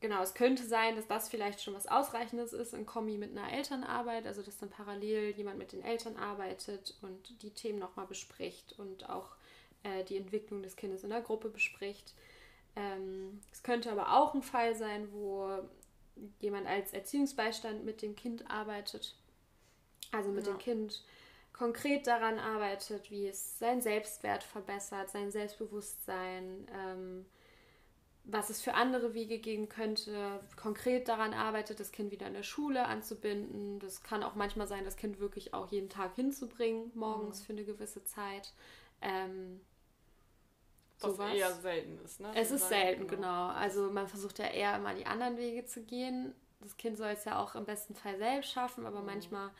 genau, 0.00 0.22
es 0.22 0.34
könnte 0.34 0.64
sein, 0.64 0.96
dass 0.96 1.06
das 1.06 1.28
vielleicht 1.28 1.62
schon 1.62 1.74
was 1.74 1.86
Ausreichendes 1.86 2.52
ist 2.52 2.74
in 2.74 2.86
Kombi 2.86 3.18
mit 3.18 3.36
einer 3.36 3.52
Elternarbeit, 3.52 4.26
also 4.26 4.42
dass 4.42 4.58
dann 4.58 4.70
parallel 4.70 5.30
jemand 5.30 5.58
mit 5.58 5.72
den 5.72 5.82
Eltern 5.82 6.16
arbeitet 6.16 6.96
und 7.02 7.42
die 7.42 7.50
Themen 7.50 7.78
nochmal 7.78 8.06
bespricht 8.06 8.78
und 8.78 9.08
auch 9.08 9.36
äh, 9.82 10.04
die 10.04 10.16
Entwicklung 10.16 10.62
des 10.62 10.76
Kindes 10.76 11.04
in 11.04 11.10
der 11.10 11.22
Gruppe 11.22 11.48
bespricht. 11.48 12.14
Ähm, 12.74 13.40
es 13.52 13.62
könnte 13.62 13.90
aber 13.90 14.16
auch 14.16 14.34
ein 14.34 14.42
Fall 14.42 14.74
sein, 14.74 15.08
wo 15.12 15.48
jemand 16.40 16.66
als 16.66 16.92
Erziehungsbeistand 16.92 17.84
mit 17.84 18.02
dem 18.02 18.16
Kind 18.16 18.50
arbeitet, 18.50 19.16
also 20.12 20.30
mit 20.30 20.46
ja. 20.46 20.52
dem 20.52 20.58
Kind 20.58 21.02
konkret 21.52 22.06
daran 22.06 22.38
arbeitet, 22.38 23.10
wie 23.10 23.26
es 23.28 23.58
seinen 23.58 23.80
Selbstwert 23.80 24.44
verbessert, 24.44 25.10
sein 25.10 25.30
Selbstbewusstsein, 25.30 26.66
ähm, 26.74 27.26
was 28.28 28.50
es 28.50 28.60
für 28.60 28.74
andere 28.74 29.14
Wege 29.14 29.38
geben 29.38 29.68
könnte, 29.68 30.40
konkret 30.56 31.08
daran 31.08 31.32
arbeitet, 31.32 31.78
das 31.78 31.92
Kind 31.92 32.10
wieder 32.10 32.26
in 32.26 32.34
der 32.34 32.42
Schule 32.42 32.84
anzubinden. 32.86 33.78
Das 33.78 34.02
kann 34.02 34.24
auch 34.24 34.34
manchmal 34.34 34.66
sein, 34.66 34.84
das 34.84 34.96
Kind 34.96 35.20
wirklich 35.20 35.54
auch 35.54 35.70
jeden 35.70 35.88
Tag 35.88 36.16
hinzubringen, 36.16 36.90
morgens 36.94 37.40
mhm. 37.40 37.44
für 37.44 37.52
eine 37.52 37.64
gewisse 37.64 38.02
Zeit. 38.04 38.52
Ähm, 39.00 39.60
was 41.00 41.12
sowas. 41.12 41.34
eher 41.34 41.52
selten 41.52 41.98
ist, 42.04 42.20
ne? 42.20 42.32
Es 42.34 42.50
ist 42.50 42.68
selten, 42.68 43.06
genau. 43.06 43.48
genau. 43.48 43.48
Also 43.48 43.90
man 43.90 44.08
versucht 44.08 44.38
ja 44.38 44.46
eher 44.46 44.74
immer 44.74 44.94
die 44.94 45.06
anderen 45.06 45.36
Wege 45.36 45.64
zu 45.64 45.82
gehen. 45.82 46.34
Das 46.60 46.76
Kind 46.76 46.96
soll 46.96 47.10
es 47.10 47.24
ja 47.26 47.38
auch 47.38 47.54
im 47.54 47.64
besten 47.64 47.94
Fall 47.94 48.18
selbst 48.18 48.50
schaffen, 48.50 48.86
aber 48.86 49.00
mhm. 49.00 49.06
manchmal 49.06 49.50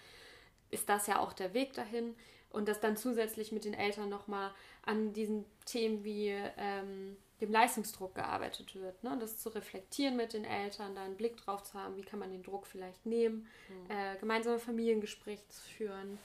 ist 0.71 0.89
das 0.89 1.07
ja 1.07 1.21
auch 1.21 1.33
der 1.33 1.55
Weg 1.55 1.75
dahin. 1.75 2.17
Und 2.51 2.69
dass 2.69 2.81
dann 2.81 2.97
zusätzlich 2.97 3.53
mit 3.53 3.65
den 3.65 3.75
Eltern 3.75 4.09
nochmal 4.09 4.51
an 4.83 5.13
diesen 5.13 5.45
Themen 5.67 6.03
wie 6.05 6.31
ähm, 6.57 7.17
dem 7.41 7.51
Leistungsdruck 7.51 8.15
gearbeitet 8.15 8.75
wird. 8.75 9.03
Ne? 9.05 9.17
Das 9.21 9.39
zu 9.39 9.51
reflektieren 9.51 10.17
mit 10.17 10.33
den 10.33 10.45
Eltern, 10.45 10.95
da 10.95 11.05
einen 11.05 11.17
Blick 11.17 11.37
drauf 11.37 11.63
zu 11.63 11.75
haben, 11.75 11.97
wie 11.97 12.03
kann 12.03 12.19
man 12.19 12.31
den 12.31 12.43
Druck 12.43 12.67
vielleicht 12.67 13.05
nehmen, 13.05 13.47
mhm. 13.69 13.91
äh, 13.91 14.17
gemeinsame 14.19 14.59
Familiengespräche 14.59 15.47
zu 15.49 15.63
führen. 15.63 16.19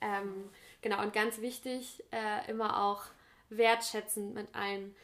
Ähm, 0.00 0.50
genau, 0.80 1.02
und 1.02 1.12
ganz 1.12 1.40
wichtig, 1.40 2.02
äh, 2.10 2.50
immer 2.50 2.82
auch 2.82 3.04
wertschätzend 3.50 4.34
mit 4.34 4.54
allen 4.54 4.94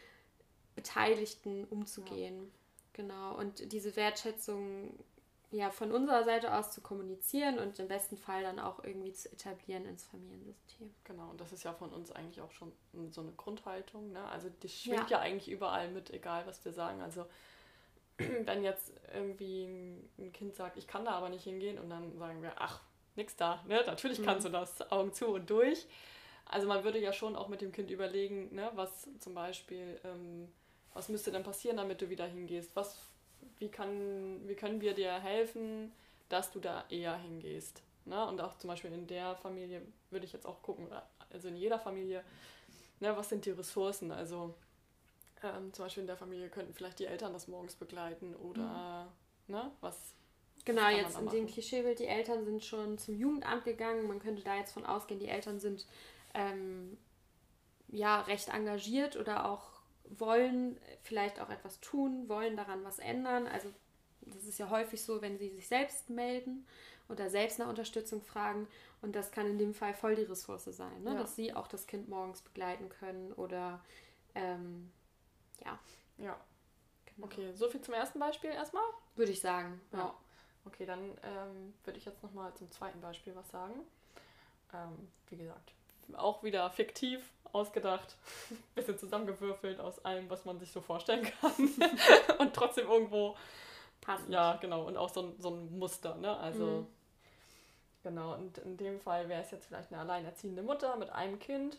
Beteiligten 0.74 1.64
umzugehen. 1.64 2.44
Ja. 2.44 2.48
Genau, 2.94 3.36
und 3.36 3.72
diese 3.72 3.94
Wertschätzung 3.94 4.92
ja 5.50 5.70
von 5.70 5.92
unserer 5.92 6.24
Seite 6.24 6.54
aus 6.54 6.70
zu 6.70 6.80
kommunizieren 6.80 7.58
und 7.58 7.78
im 7.78 7.88
besten 7.88 8.18
Fall 8.18 8.42
dann 8.42 8.58
auch 8.58 8.84
irgendwie 8.84 9.12
zu 9.12 9.32
etablieren 9.32 9.86
ins 9.86 10.04
Familiensystem. 10.04 10.94
Genau, 11.04 11.30
und 11.30 11.40
das 11.40 11.52
ist 11.52 11.64
ja 11.64 11.72
von 11.72 11.90
uns 11.90 12.12
eigentlich 12.12 12.40
auch 12.40 12.52
schon 12.52 12.72
so 13.10 13.22
eine 13.22 13.32
Grundhaltung. 13.32 14.12
Ne? 14.12 14.22
Also 14.26 14.50
die 14.62 14.68
schwingt 14.68 15.10
ja. 15.10 15.18
ja 15.18 15.20
eigentlich 15.20 15.50
überall 15.50 15.90
mit, 15.90 16.10
egal 16.10 16.46
was 16.46 16.64
wir 16.64 16.72
sagen. 16.72 17.00
Also 17.00 17.24
wenn 18.18 18.62
jetzt 18.62 18.92
irgendwie 19.14 19.64
ein 20.18 20.32
Kind 20.32 20.54
sagt, 20.54 20.76
ich 20.76 20.86
kann 20.86 21.04
da 21.04 21.12
aber 21.12 21.30
nicht 21.30 21.44
hingehen 21.44 21.78
und 21.78 21.88
dann 21.88 22.18
sagen 22.18 22.42
wir, 22.42 22.52
ach, 22.56 22.80
nix 23.16 23.34
da, 23.36 23.64
ne? 23.66 23.82
natürlich 23.86 24.22
kannst 24.22 24.46
mhm. 24.46 24.52
du 24.52 24.58
das, 24.58 24.92
Augen 24.92 25.12
zu 25.14 25.28
und 25.28 25.48
durch. 25.48 25.86
Also 26.44 26.66
man 26.66 26.84
würde 26.84 26.98
ja 26.98 27.12
schon 27.12 27.36
auch 27.36 27.48
mit 27.48 27.60
dem 27.60 27.72
Kind 27.72 27.90
überlegen, 27.90 28.54
ne, 28.54 28.70
was 28.74 29.06
zum 29.20 29.34
Beispiel, 29.34 30.00
ähm, 30.02 30.48
was 30.94 31.10
müsste 31.10 31.30
denn 31.30 31.42
passieren, 31.42 31.76
damit 31.76 32.00
du 32.00 32.08
wieder 32.08 32.24
hingehst? 32.24 32.74
Was 32.74 32.98
wie, 33.58 33.68
kann, 33.68 34.46
wie 34.46 34.54
können 34.54 34.80
wir 34.80 34.94
dir 34.94 35.12
helfen, 35.20 35.92
dass 36.28 36.50
du 36.50 36.60
da 36.60 36.84
eher 36.88 37.16
hingehst. 37.16 37.82
Ne? 38.04 38.26
Und 38.26 38.40
auch 38.40 38.56
zum 38.58 38.68
Beispiel 38.68 38.92
in 38.92 39.06
der 39.06 39.36
Familie 39.36 39.82
würde 40.10 40.26
ich 40.26 40.32
jetzt 40.32 40.46
auch 40.46 40.62
gucken, 40.62 40.88
also 41.30 41.48
in 41.48 41.56
jeder 41.56 41.78
Familie, 41.78 42.24
ne, 43.00 43.16
was 43.16 43.28
sind 43.28 43.44
die 43.44 43.50
Ressourcen? 43.50 44.10
Also 44.10 44.54
ähm, 45.42 45.72
zum 45.72 45.84
Beispiel 45.84 46.02
in 46.02 46.06
der 46.06 46.16
Familie 46.16 46.48
könnten 46.48 46.74
vielleicht 46.74 46.98
die 46.98 47.06
Eltern 47.06 47.32
das 47.32 47.48
morgens 47.48 47.74
begleiten 47.74 48.34
oder 48.36 49.10
mhm. 49.46 49.54
ne, 49.54 49.70
was. 49.80 50.14
Genau, 50.64 50.88
jetzt 50.88 51.18
in 51.18 51.28
dem 51.28 51.46
Klischeebild, 51.46 51.98
die 51.98 52.06
Eltern 52.06 52.44
sind 52.44 52.62
schon 52.62 52.98
zum 52.98 53.16
Jugendamt 53.16 53.64
gegangen. 53.64 54.06
Man 54.06 54.18
könnte 54.18 54.42
da 54.42 54.56
jetzt 54.56 54.72
von 54.72 54.84
ausgehen, 54.84 55.18
die 55.18 55.28
Eltern 55.28 55.60
sind 55.60 55.86
ähm, 56.34 56.98
ja 57.88 58.20
recht 58.22 58.48
engagiert 58.48 59.16
oder 59.16 59.50
auch 59.50 59.77
wollen 60.16 60.78
vielleicht 61.02 61.40
auch 61.40 61.50
etwas 61.50 61.80
tun, 61.80 62.28
wollen 62.28 62.56
daran 62.56 62.84
was 62.84 62.98
ändern. 62.98 63.46
Also 63.46 63.72
das 64.22 64.44
ist 64.44 64.58
ja 64.58 64.70
häufig 64.70 65.02
so, 65.02 65.22
wenn 65.22 65.38
sie 65.38 65.50
sich 65.50 65.66
selbst 65.68 66.10
melden 66.10 66.66
oder 67.08 67.30
selbst 67.30 67.58
nach 67.58 67.68
Unterstützung 67.68 68.22
fragen. 68.22 68.68
Und 69.00 69.14
das 69.14 69.30
kann 69.30 69.46
in 69.46 69.58
dem 69.58 69.74
Fall 69.74 69.94
voll 69.94 70.16
die 70.16 70.22
Ressource 70.22 70.64
sein, 70.64 71.02
ne? 71.02 71.12
Ja. 71.12 71.18
dass 71.18 71.36
sie 71.36 71.54
auch 71.54 71.68
das 71.68 71.86
Kind 71.86 72.08
morgens 72.08 72.42
begleiten 72.42 72.88
können 72.88 73.32
oder 73.32 73.80
ähm, 74.34 74.90
ja. 75.64 75.78
Ja. 76.18 76.36
Genau. 77.06 77.26
Okay, 77.26 77.52
so 77.54 77.68
viel 77.68 77.80
zum 77.80 77.94
ersten 77.94 78.18
Beispiel 78.18 78.50
erstmal? 78.50 78.84
Würde 79.16 79.32
ich 79.32 79.40
sagen, 79.40 79.80
ja. 79.92 79.98
ja. 79.98 80.14
Okay, 80.64 80.84
dann 80.84 81.00
ähm, 81.22 81.74
würde 81.84 81.98
ich 81.98 82.04
jetzt 82.04 82.22
nochmal 82.22 82.52
zum 82.54 82.70
zweiten 82.70 83.00
Beispiel 83.00 83.34
was 83.34 83.48
sagen. 83.50 83.74
Ähm, 84.74 85.08
wie 85.28 85.36
gesagt, 85.36 85.72
auch 86.14 86.42
wieder 86.42 86.68
fiktiv, 86.70 87.30
ausgedacht, 87.52 88.16
bisschen 88.74 88.98
zusammengewürfelt 88.98 89.80
aus 89.80 90.04
allem, 90.04 90.28
was 90.30 90.44
man 90.44 90.58
sich 90.58 90.72
so 90.72 90.80
vorstellen 90.80 91.26
kann. 91.40 91.52
und 92.38 92.54
trotzdem 92.54 92.88
irgendwo 92.88 93.36
passend. 94.00 94.30
Ja, 94.30 94.56
genau. 94.56 94.84
Und 94.84 94.96
auch 94.96 95.08
so 95.08 95.22
ein, 95.22 95.34
so 95.38 95.50
ein 95.50 95.78
Muster, 95.78 96.14
ne? 96.16 96.36
Also, 96.38 96.64
mhm. 96.64 96.86
genau. 98.02 98.34
Und 98.34 98.58
in 98.58 98.76
dem 98.76 99.00
Fall 99.00 99.28
wäre 99.28 99.42
es 99.42 99.50
jetzt 99.50 99.66
vielleicht 99.66 99.92
eine 99.92 100.00
alleinerziehende 100.00 100.62
Mutter 100.62 100.96
mit 100.96 101.10
einem 101.10 101.38
Kind. 101.38 101.78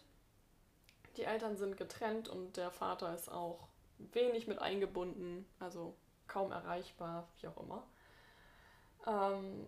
Die 1.18 1.24
Eltern 1.24 1.58
sind 1.58 1.78
getrennt 1.78 2.30
und 2.30 2.56
der 2.58 2.72
Vater 2.72 3.14
ist 3.14 3.32
auch 3.32 3.68
wenig 4.14 4.48
mit 4.48 4.60
eingebunden, 4.60 5.46
also 5.60 5.94
kaum 6.28 6.52
erreichbar, 6.52 7.28
wie 7.42 7.48
auch 7.48 7.58
immer. 7.58 7.84
Ähm, 9.06 9.68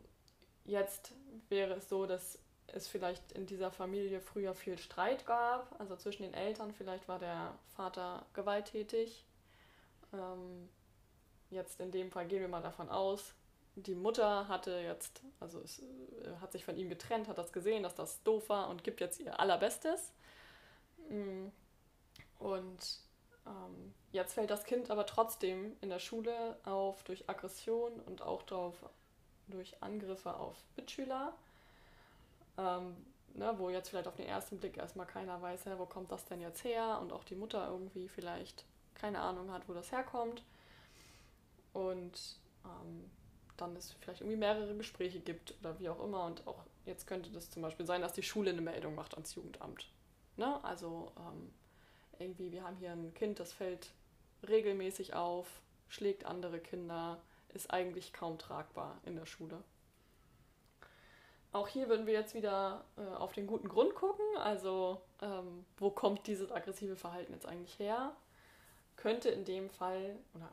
jetzt 0.66 1.14
wäre 1.50 1.74
es 1.74 1.90
so, 1.90 2.06
dass 2.06 2.40
es 2.74 2.88
vielleicht 2.88 3.32
in 3.34 3.46
dieser 3.46 3.72
Familie 3.72 4.22
früher 4.22 4.54
viel 4.54 4.78
Streit 4.78 5.26
gab, 5.26 5.80
also 5.80 5.96
zwischen 5.96 6.24
den 6.24 6.34
Eltern, 6.34 6.74
vielleicht 6.74 7.08
war 7.08 7.20
der 7.20 7.54
Vater 7.76 8.26
gewalttätig. 8.34 9.26
Ähm, 10.14 10.70
jetzt 11.50 11.80
in 11.80 11.92
dem 11.92 12.12
Fall 12.12 12.28
gehen 12.28 12.42
wir 12.42 12.48
mal 12.48 12.62
davon 12.62 12.90
aus, 12.90 13.34
die 13.76 13.96
Mutter 13.96 14.48
hatte 14.48 14.72
jetzt, 14.72 15.22
also 15.40 15.60
es, 15.62 15.80
äh, 15.80 15.86
hat 16.42 16.52
sich 16.52 16.66
von 16.66 16.76
ihm 16.76 16.90
getrennt, 16.90 17.28
hat 17.28 17.38
das 17.38 17.54
gesehen, 17.54 17.84
dass 17.84 17.96
das 17.96 18.22
doof 18.24 18.50
war 18.50 18.70
und 18.70 18.84
gibt 18.84 19.00
jetzt 19.00 19.20
ihr 19.20 19.40
allerbestes. 19.40 20.12
Mm. 21.10 21.48
Und 22.40 23.00
ähm, 23.46 23.94
jetzt 24.12 24.34
fällt 24.34 24.50
das 24.50 24.66
Kind 24.66 24.90
aber 24.90 25.06
trotzdem 25.06 25.78
in 25.82 25.90
der 25.90 26.00
Schule 26.00 26.58
auf 26.66 27.04
durch 27.04 27.30
Aggression 27.30 27.94
und 28.02 28.22
auch 28.22 28.44
drauf, 28.44 28.76
durch 29.48 29.82
Angriffe 29.82 30.36
auf 30.36 30.58
Mitschüler 30.76 31.34
ähm, 32.58 32.96
ne, 33.34 33.54
wo 33.58 33.70
jetzt 33.70 33.90
vielleicht 33.90 34.08
auf 34.08 34.16
den 34.16 34.28
ersten 34.28 34.60
Blick 34.60 34.78
erstmal 34.78 35.08
keiner 35.08 35.42
weiß, 35.42 35.66
wo 35.78 35.86
kommt 35.86 36.12
das 36.12 36.26
denn 36.26 36.42
jetzt 36.42 36.64
her 36.64 37.00
und 37.02 37.12
auch 37.12 37.24
die 37.24 37.36
Mutter 37.36 37.68
irgendwie 37.68 38.08
vielleicht 38.08 38.66
keine 38.96 39.20
Ahnung 39.20 39.52
hat, 39.52 39.68
wo 39.68 39.74
das 39.74 39.92
herkommt. 39.92 40.44
Und 41.74 42.40
ähm, 42.66 43.10
dann 43.58 43.76
es 43.76 43.94
vielleicht 43.94 44.22
irgendwie 44.22 44.38
mehrere 44.38 44.76
Gespräche 44.76 45.20
gibt 45.20 45.54
oder 45.60 45.80
wie 45.80 45.90
auch 45.90 46.04
immer. 46.04 46.26
Und 46.26 46.46
auch 46.48 46.64
jetzt 46.86 47.08
könnte 47.08 47.30
das 47.32 47.50
zum 47.50 47.62
Beispiel 47.62 47.86
sein, 47.86 48.02
dass 48.02 48.14
die 48.14 48.24
Schule 48.24 48.52
eine 48.52 48.62
Meldung 48.62 48.96
macht 48.96 49.14
ans 49.14 49.36
Jugendamt. 49.36 49.90
Ne? 50.38 50.64
Also 50.64 51.12
ähm, 51.18 51.54
irgendwie, 52.20 52.52
wir 52.52 52.64
haben 52.64 52.78
hier 52.78 52.92
ein 52.92 53.14
Kind, 53.14 53.40
das 53.40 53.54
fällt 53.54 53.92
regelmäßig 54.48 55.14
auf, 55.14 55.62
schlägt 55.88 56.26
andere 56.26 56.60
Kinder, 56.60 57.22
ist 57.54 57.72
eigentlich 57.72 58.14
kaum 58.14 58.38
tragbar 58.38 59.00
in 59.06 59.16
der 59.16 59.26
Schule. 59.26 59.64
Auch 61.54 61.68
hier 61.68 61.90
würden 61.90 62.06
wir 62.06 62.14
jetzt 62.14 62.34
wieder 62.34 62.86
äh, 62.98 63.16
auf 63.16 63.34
den 63.34 63.46
guten 63.46 63.68
Grund 63.68 63.94
gucken. 63.94 64.26
Also, 64.38 65.02
ähm, 65.22 65.66
wo 65.78 65.90
kommt 65.90 66.26
dieses 66.28 66.52
aggressive 66.52 66.96
Verhalten 66.96 67.34
jetzt 67.34 67.46
eigentlich 67.46 67.78
her? 67.78 68.16
Könnte 68.96 69.30
in 69.30 69.44
dem 69.44 69.70
Fall, 69.70 70.16
oder 70.34 70.50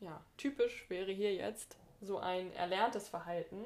ja, 0.00 0.20
typisch 0.36 0.88
wäre 0.90 1.12
hier 1.12 1.34
jetzt 1.34 1.76
so 2.02 2.18
ein 2.18 2.52
erlerntes 2.54 3.08
Verhalten, 3.08 3.64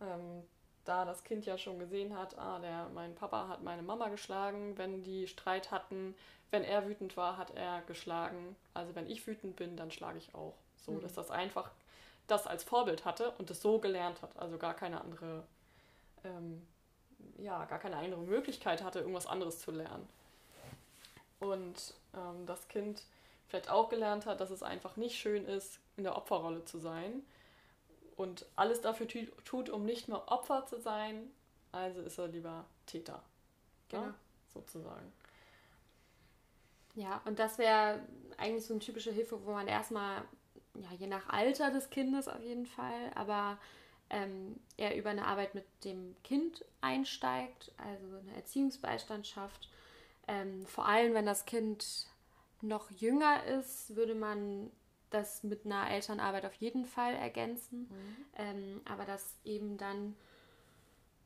ähm, 0.00 0.44
da 0.84 1.04
das 1.04 1.24
Kind 1.24 1.44
ja 1.44 1.58
schon 1.58 1.78
gesehen 1.78 2.16
hat, 2.16 2.38
ah, 2.38 2.58
der, 2.60 2.88
mein 2.94 3.14
Papa 3.14 3.48
hat 3.48 3.62
meine 3.62 3.82
Mama 3.82 4.08
geschlagen, 4.08 4.78
wenn 4.78 5.02
die 5.02 5.26
Streit 5.26 5.72
hatten, 5.72 6.14
wenn 6.50 6.62
er 6.62 6.86
wütend 6.86 7.16
war, 7.16 7.36
hat 7.36 7.50
er 7.56 7.82
geschlagen. 7.82 8.56
Also 8.72 8.94
wenn 8.94 9.10
ich 9.10 9.26
wütend 9.26 9.56
bin, 9.56 9.76
dann 9.76 9.90
schlage 9.90 10.18
ich 10.18 10.34
auch. 10.34 10.54
So, 10.76 10.92
mhm. 10.92 11.00
dass 11.00 11.14
das 11.14 11.30
einfach 11.30 11.70
das 12.28 12.46
als 12.46 12.64
Vorbild 12.64 13.04
hatte 13.04 13.32
und 13.32 13.50
es 13.50 13.60
so 13.60 13.78
gelernt 13.78 14.22
hat. 14.22 14.36
Also 14.36 14.58
gar 14.58 14.74
keine 14.74 15.00
andere 15.00 15.42
ähm, 16.26 16.66
ja, 17.38 17.64
gar 17.66 17.78
keine 17.78 17.96
andere 17.96 18.20
Möglichkeit 18.20 18.82
hatte, 18.82 19.00
irgendwas 19.00 19.26
anderes 19.26 19.60
zu 19.60 19.70
lernen. 19.70 20.08
Und 21.40 21.94
ähm, 22.14 22.46
das 22.46 22.68
Kind 22.68 23.02
vielleicht 23.48 23.70
auch 23.70 23.88
gelernt 23.88 24.26
hat, 24.26 24.40
dass 24.40 24.50
es 24.50 24.62
einfach 24.62 24.96
nicht 24.96 25.16
schön 25.18 25.44
ist, 25.46 25.78
in 25.96 26.04
der 26.04 26.16
Opferrolle 26.16 26.64
zu 26.64 26.78
sein. 26.78 27.22
und 28.16 28.46
alles 28.56 28.80
dafür 28.80 29.06
tut, 29.44 29.68
um 29.68 29.84
nicht 29.84 30.08
mehr 30.08 30.30
Opfer 30.30 30.66
zu 30.66 30.80
sein, 30.80 31.30
also 31.70 32.00
ist 32.00 32.18
er 32.18 32.28
lieber 32.28 32.64
Täter. 32.86 33.22
Genau. 33.88 34.04
Ja, 34.04 34.14
sozusagen. 34.52 35.12
Ja, 36.94 37.20
und 37.26 37.38
das 37.38 37.58
wäre 37.58 38.00
eigentlich 38.38 38.64
so 38.64 38.72
eine 38.72 38.80
typische 38.80 39.12
Hilfe, 39.12 39.44
wo 39.44 39.52
man 39.52 39.68
erstmal, 39.68 40.22
ja, 40.74 40.88
je 40.98 41.06
nach 41.06 41.28
Alter 41.28 41.70
des 41.70 41.90
Kindes 41.90 42.26
auf 42.26 42.42
jeden 42.42 42.66
Fall, 42.66 43.10
aber 43.14 43.58
ähm, 44.10 44.58
er 44.76 44.96
über 44.96 45.10
eine 45.10 45.26
Arbeit 45.26 45.54
mit 45.54 45.64
dem 45.84 46.14
Kind 46.22 46.64
einsteigt, 46.80 47.72
also 47.78 48.18
eine 48.18 48.36
Erziehungsbeistand 48.36 49.26
schafft. 49.26 49.68
Ähm, 50.28 50.66
vor 50.66 50.86
allem, 50.86 51.14
wenn 51.14 51.26
das 51.26 51.44
Kind 51.44 52.06
noch 52.62 52.90
jünger 52.90 53.44
ist, 53.44 53.94
würde 53.96 54.14
man 54.14 54.70
das 55.10 55.42
mit 55.42 55.64
einer 55.64 55.90
Elternarbeit 55.90 56.44
auf 56.44 56.54
jeden 56.54 56.84
Fall 56.84 57.14
ergänzen. 57.14 57.88
Mhm. 57.90 58.24
Ähm, 58.36 58.80
aber 58.84 59.04
dass 59.04 59.34
eben 59.44 59.76
dann 59.78 60.16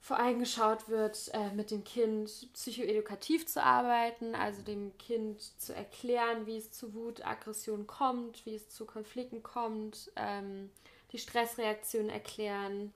vor 0.01 0.19
allem 0.19 0.39
geschaut 0.39 0.89
wird, 0.89 1.31
äh, 1.35 1.51
mit 1.53 1.71
dem 1.71 1.85
Kind 1.85 2.49
psychoedukativ 2.55 3.47
zu 3.47 3.63
arbeiten, 3.63 4.35
also 4.35 4.63
dem 4.63 4.97
Kind 4.97 5.41
zu 5.61 5.75
erklären, 5.75 6.47
wie 6.47 6.57
es 6.57 6.73
zu 6.73 6.95
Wut, 6.95 7.25
Aggression 7.25 7.87
kommt, 7.87 8.47
wie 8.47 8.55
es 8.55 8.71
zu 8.71 8.87
Konflikten 8.87 9.43
kommt, 9.43 10.11
ähm, 10.17 10.71
die 11.13 11.19
Stressreaktion 11.19 12.09
erklären 12.09 12.93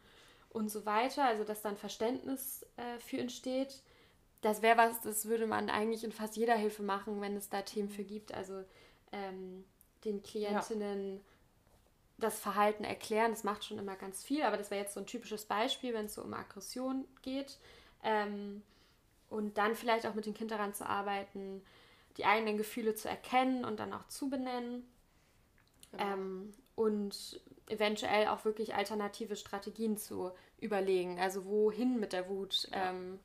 und 0.51 0.71
so 0.71 0.87
weiter. 0.87 1.25
Also 1.25 1.45
dass 1.45 1.63
dann 1.63 1.77
Verständnis 1.77 2.67
äh, 2.77 2.99
für 3.01 3.19
entsteht. 3.19 3.83
Das 4.41 4.63
wäre 4.63 4.77
was, 4.77 5.01
das 5.01 5.27
würde 5.27 5.47
man 5.47 5.71
eigentlich 5.71 6.05
in 6.05 6.13
fast 6.13 6.37
jeder 6.37 6.55
Hilfe 6.55 6.83
machen, 6.83 7.21
wenn 7.21 7.37
es 7.37 7.49
da 7.49 7.63
Themen 7.63 7.89
für 7.89 8.05
gibt. 8.05 8.35
Also 8.35 8.65
ähm, 9.13 9.65
den 10.05 10.23
Klientinnen 10.23 11.17
ja. 11.17 11.21
das 12.19 12.39
Verhalten 12.39 12.85
erklären. 12.85 13.31
Das 13.31 13.45
macht 13.45 13.65
schon 13.65 13.79
immer 13.79 13.97
ganz 13.97 14.23
viel, 14.23 14.43
aber 14.43 14.57
das 14.57 14.71
wäre 14.71 14.83
jetzt 14.83 14.95
so 14.95 15.01
ein 15.01 15.07
typisches 15.07 15.45
Beispiel, 15.47 15.95
wenn 15.95 16.07
es 16.07 16.15
so 16.15 16.23
um 16.23 16.35
Aggression 16.35 17.07
geht. 17.23 17.59
Ähm, 18.03 18.63
und 19.31 19.59
dann 19.59 19.75
vielleicht 19.75 20.07
auch 20.07 20.15
mit 20.15 20.27
dem 20.27 20.35
Kind 20.35 20.51
daran 20.51 20.75
zu 20.75 20.87
arbeiten, 20.87 21.63
die 22.17 22.25
eigenen 22.25 22.57
Gefühle 22.57 22.95
zu 22.95 23.09
erkennen 23.09 23.65
und 23.65 23.81
dann 23.81 23.93
auch 23.93 24.07
zu 24.09 24.29
benennen. 24.29 24.87
Genau. 25.91 26.05
Ähm, 26.05 26.55
und 26.75 27.41
eventuell 27.69 28.29
auch 28.29 28.45
wirklich 28.45 28.75
alternative 28.75 29.37
Strategien 29.37 29.97
zu 29.97 30.33
überlegen. 30.59 31.19
Also 31.19 31.45
wohin 31.47 31.99
mit 31.99 32.13
der 32.13 32.29
Wut. 32.29 32.69
Ja. 32.73 32.91
Ähm, 32.91 33.21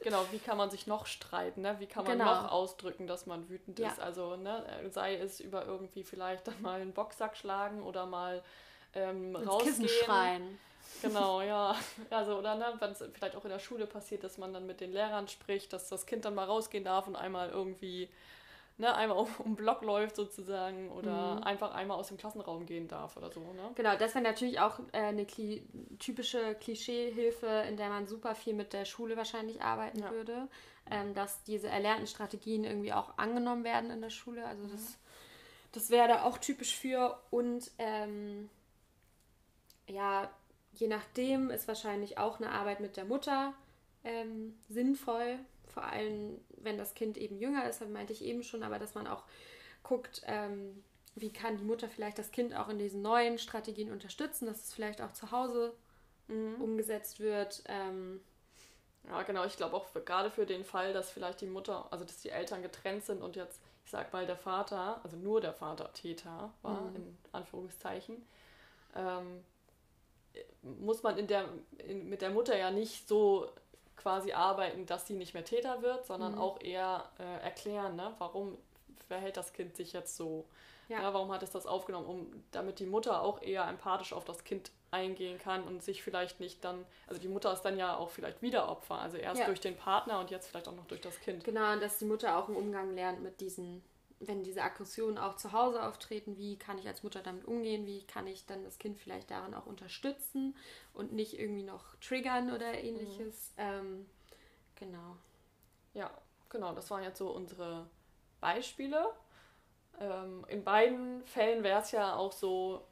Genau, 0.00 0.24
wie 0.30 0.38
kann 0.38 0.56
man 0.56 0.70
sich 0.70 0.86
noch 0.86 1.06
streiten, 1.06 1.62
ne? 1.62 1.76
Wie 1.80 1.86
kann 1.86 2.04
man 2.04 2.18
genau. 2.18 2.42
noch 2.42 2.52
ausdrücken, 2.52 3.06
dass 3.06 3.26
man 3.26 3.48
wütend 3.48 3.78
ja. 3.78 3.88
ist? 3.88 4.00
Also, 4.00 4.36
ne, 4.36 4.64
sei 4.90 5.16
es 5.16 5.40
über 5.40 5.66
irgendwie 5.66 6.04
vielleicht 6.04 6.46
dann 6.46 6.60
mal 6.62 6.80
einen 6.80 6.92
Boxsack 6.92 7.36
schlagen 7.36 7.82
oder 7.82 8.06
mal 8.06 8.42
ähm, 8.94 9.34
rausgehen. 9.34 9.74
Kissen 9.74 9.88
schreien. 9.88 10.58
Genau, 11.02 11.40
ja. 11.42 11.74
Also, 12.10 12.38
oder 12.38 12.54
ne, 12.54 12.74
wenn 12.78 12.92
es 12.92 13.02
vielleicht 13.12 13.34
auch 13.34 13.44
in 13.44 13.50
der 13.50 13.58
Schule 13.58 13.86
passiert, 13.86 14.22
dass 14.22 14.38
man 14.38 14.52
dann 14.52 14.66
mit 14.66 14.80
den 14.80 14.92
Lehrern 14.92 15.26
spricht, 15.26 15.72
dass 15.72 15.88
das 15.88 16.06
Kind 16.06 16.24
dann 16.24 16.34
mal 16.34 16.44
rausgehen 16.44 16.84
darf 16.84 17.08
und 17.08 17.16
einmal 17.16 17.50
irgendwie 17.50 18.08
ne, 18.78 18.94
einmal 18.94 19.18
um, 19.18 19.28
um 19.38 19.56
Block 19.56 19.82
läuft 19.82 20.16
sozusagen 20.16 20.90
oder 20.90 21.36
mhm. 21.36 21.42
einfach 21.42 21.74
einmal 21.74 21.98
aus 21.98 22.08
dem 22.08 22.16
Klassenraum 22.16 22.64
gehen 22.64 22.88
darf 22.88 23.16
oder 23.16 23.30
so. 23.30 23.40
Ne? 23.40 23.70
Genau, 23.74 23.96
das 23.96 24.14
wäre 24.14 24.24
natürlich 24.24 24.60
auch 24.60 24.78
äh, 24.92 24.98
eine 24.98 25.26
Kli 25.26 25.66
typische 25.98 26.54
Klischeehilfe, 26.54 27.46
in 27.68 27.76
der 27.76 27.88
man 27.88 28.06
super 28.06 28.34
viel 28.34 28.54
mit 28.54 28.72
der 28.72 28.84
Schule 28.84 29.16
wahrscheinlich 29.16 29.62
arbeiten 29.62 29.98
ja. 29.98 30.10
würde, 30.10 30.48
ähm, 30.90 31.12
dass 31.14 31.42
diese 31.42 31.68
erlernten 31.68 32.06
Strategien 32.06 32.64
irgendwie 32.64 32.92
auch 32.92 33.18
angenommen 33.18 33.64
werden 33.64 33.90
in 33.90 34.00
der 34.00 34.10
Schule. 34.10 34.46
Also 34.46 34.64
mhm. 34.64 34.70
das, 34.70 34.98
das 35.72 35.90
wäre 35.90 36.08
da 36.08 36.22
auch 36.22 36.38
typisch 36.38 36.76
für 36.76 37.20
und 37.30 37.70
ähm, 37.78 38.48
ja, 39.88 40.30
je 40.72 40.86
nachdem 40.86 41.50
ist 41.50 41.66
wahrscheinlich 41.66 42.18
auch 42.18 42.38
eine 42.38 42.50
Arbeit 42.52 42.78
mit 42.78 42.96
der 42.96 43.04
Mutter 43.04 43.54
ähm, 44.04 44.56
sinnvoll, 44.68 45.40
vor 45.78 45.86
allem 45.86 46.40
wenn 46.56 46.76
das 46.76 46.94
Kind 46.94 47.16
eben 47.16 47.38
jünger 47.38 47.68
ist, 47.68 47.80
das 47.80 47.88
meinte 47.88 48.12
ich 48.12 48.24
eben 48.24 48.42
schon, 48.42 48.64
aber 48.64 48.80
dass 48.80 48.96
man 48.96 49.06
auch 49.06 49.22
guckt, 49.84 50.22
ähm, 50.26 50.82
wie 51.14 51.32
kann 51.32 51.56
die 51.56 51.62
Mutter 51.62 51.88
vielleicht 51.88 52.18
das 52.18 52.32
Kind 52.32 52.52
auch 52.52 52.68
in 52.68 52.80
diesen 52.80 53.00
neuen 53.00 53.38
Strategien 53.38 53.92
unterstützen, 53.92 54.46
dass 54.46 54.64
es 54.64 54.74
vielleicht 54.74 55.00
auch 55.00 55.12
zu 55.12 55.30
Hause 55.30 55.72
mhm. 56.26 56.56
umgesetzt 56.60 57.20
wird. 57.20 57.62
Ähm, 57.66 58.20
ja, 59.08 59.22
genau. 59.22 59.44
Ich 59.44 59.56
glaube 59.56 59.76
auch 59.76 59.84
für, 59.84 60.00
gerade 60.00 60.32
für 60.32 60.46
den 60.46 60.64
Fall, 60.64 60.92
dass 60.92 61.12
vielleicht 61.12 61.42
die 61.42 61.46
Mutter, 61.46 61.86
also 61.92 62.04
dass 62.04 62.22
die 62.22 62.30
Eltern 62.30 62.60
getrennt 62.60 63.04
sind 63.04 63.22
und 63.22 63.36
jetzt, 63.36 63.60
ich 63.84 63.92
sag 63.92 64.12
mal, 64.12 64.26
der 64.26 64.36
Vater, 64.36 65.00
also 65.04 65.16
nur 65.16 65.40
der 65.40 65.52
Vater 65.52 65.92
Täter 65.92 66.52
war, 66.62 66.80
mhm. 66.80 66.96
in 66.96 67.18
Anführungszeichen, 67.30 68.26
ähm, 68.96 69.44
muss 70.80 71.04
man 71.04 71.18
in 71.18 71.28
der, 71.28 71.48
in, 71.86 72.08
mit 72.08 72.20
der 72.20 72.30
Mutter 72.30 72.58
ja 72.58 72.72
nicht 72.72 73.06
so 73.06 73.48
quasi 73.98 74.32
arbeiten, 74.32 74.86
dass 74.86 75.06
sie 75.06 75.14
nicht 75.14 75.34
mehr 75.34 75.44
Täter 75.44 75.82
wird, 75.82 76.06
sondern 76.06 76.32
mhm. 76.32 76.40
auch 76.40 76.60
eher 76.60 77.04
äh, 77.18 77.44
erklären, 77.44 77.96
ne? 77.96 78.14
warum 78.18 78.56
verhält 79.06 79.36
das 79.36 79.52
Kind 79.52 79.76
sich 79.76 79.92
jetzt 79.92 80.16
so. 80.16 80.46
Ja. 80.88 81.02
ja. 81.02 81.12
warum 81.12 81.30
hat 81.32 81.42
es 81.42 81.50
das 81.50 81.66
aufgenommen, 81.66 82.06
um 82.06 82.44
damit 82.50 82.78
die 82.78 82.86
Mutter 82.86 83.22
auch 83.22 83.42
eher 83.42 83.66
empathisch 83.68 84.14
auf 84.14 84.24
das 84.24 84.44
Kind 84.44 84.70
eingehen 84.90 85.38
kann 85.38 85.64
und 85.64 85.82
sich 85.82 86.02
vielleicht 86.02 86.40
nicht 86.40 86.64
dann, 86.64 86.86
also 87.06 87.20
die 87.20 87.28
Mutter 87.28 87.52
ist 87.52 87.60
dann 87.62 87.76
ja 87.76 87.96
auch 87.96 88.08
vielleicht 88.08 88.40
wieder 88.40 88.70
Opfer, 88.70 88.94
also 88.94 89.18
erst 89.18 89.40
ja. 89.40 89.46
durch 89.46 89.60
den 89.60 89.76
Partner 89.76 90.18
und 90.18 90.30
jetzt 90.30 90.48
vielleicht 90.48 90.66
auch 90.66 90.74
noch 90.74 90.86
durch 90.86 91.02
das 91.02 91.20
Kind. 91.20 91.44
Genau, 91.44 91.72
und 91.72 91.82
dass 91.82 91.98
die 91.98 92.06
Mutter 92.06 92.38
auch 92.38 92.48
einen 92.48 92.56
Umgang 92.56 92.94
lernt 92.94 93.22
mit 93.22 93.40
diesen, 93.40 93.82
wenn 94.20 94.42
diese 94.42 94.62
Aggressionen 94.62 95.18
auch 95.18 95.36
zu 95.36 95.52
Hause 95.52 95.82
auftreten, 95.82 96.36
wie 96.36 96.58
kann 96.58 96.78
ich 96.78 96.86
als 96.86 97.02
Mutter 97.02 97.22
damit 97.22 97.44
umgehen, 97.44 97.86
wie 97.86 98.04
kann 98.06 98.26
ich 98.26 98.46
dann 98.46 98.64
das 98.64 98.78
Kind 98.78 98.98
vielleicht 98.98 99.30
daran 99.30 99.54
auch 99.54 99.66
unterstützen 99.66 100.56
und 100.92 101.12
nicht 101.12 101.38
irgendwie 101.38 101.62
noch 101.62 101.94
triggern 101.96 102.52
oder 102.52 102.74
ähnliches. 102.74 103.52
Mhm. 103.56 103.62
Ähm, 103.62 104.06
genau. 104.74 105.16
Ja, 105.94 106.10
genau, 106.48 106.74
das 106.74 106.90
waren 106.90 107.02
jetzt 107.02 107.18
so 107.18 107.30
unsere 107.30 107.88
Beispiele. 108.40 109.12
Ähm, 110.00 110.44
in 110.48 110.64
beiden 110.64 111.24
Fällen 111.24 111.62
wäre 111.62 111.80
es 111.80 111.92
ja 111.92 112.16
auch 112.16 112.32
so, 112.32 112.84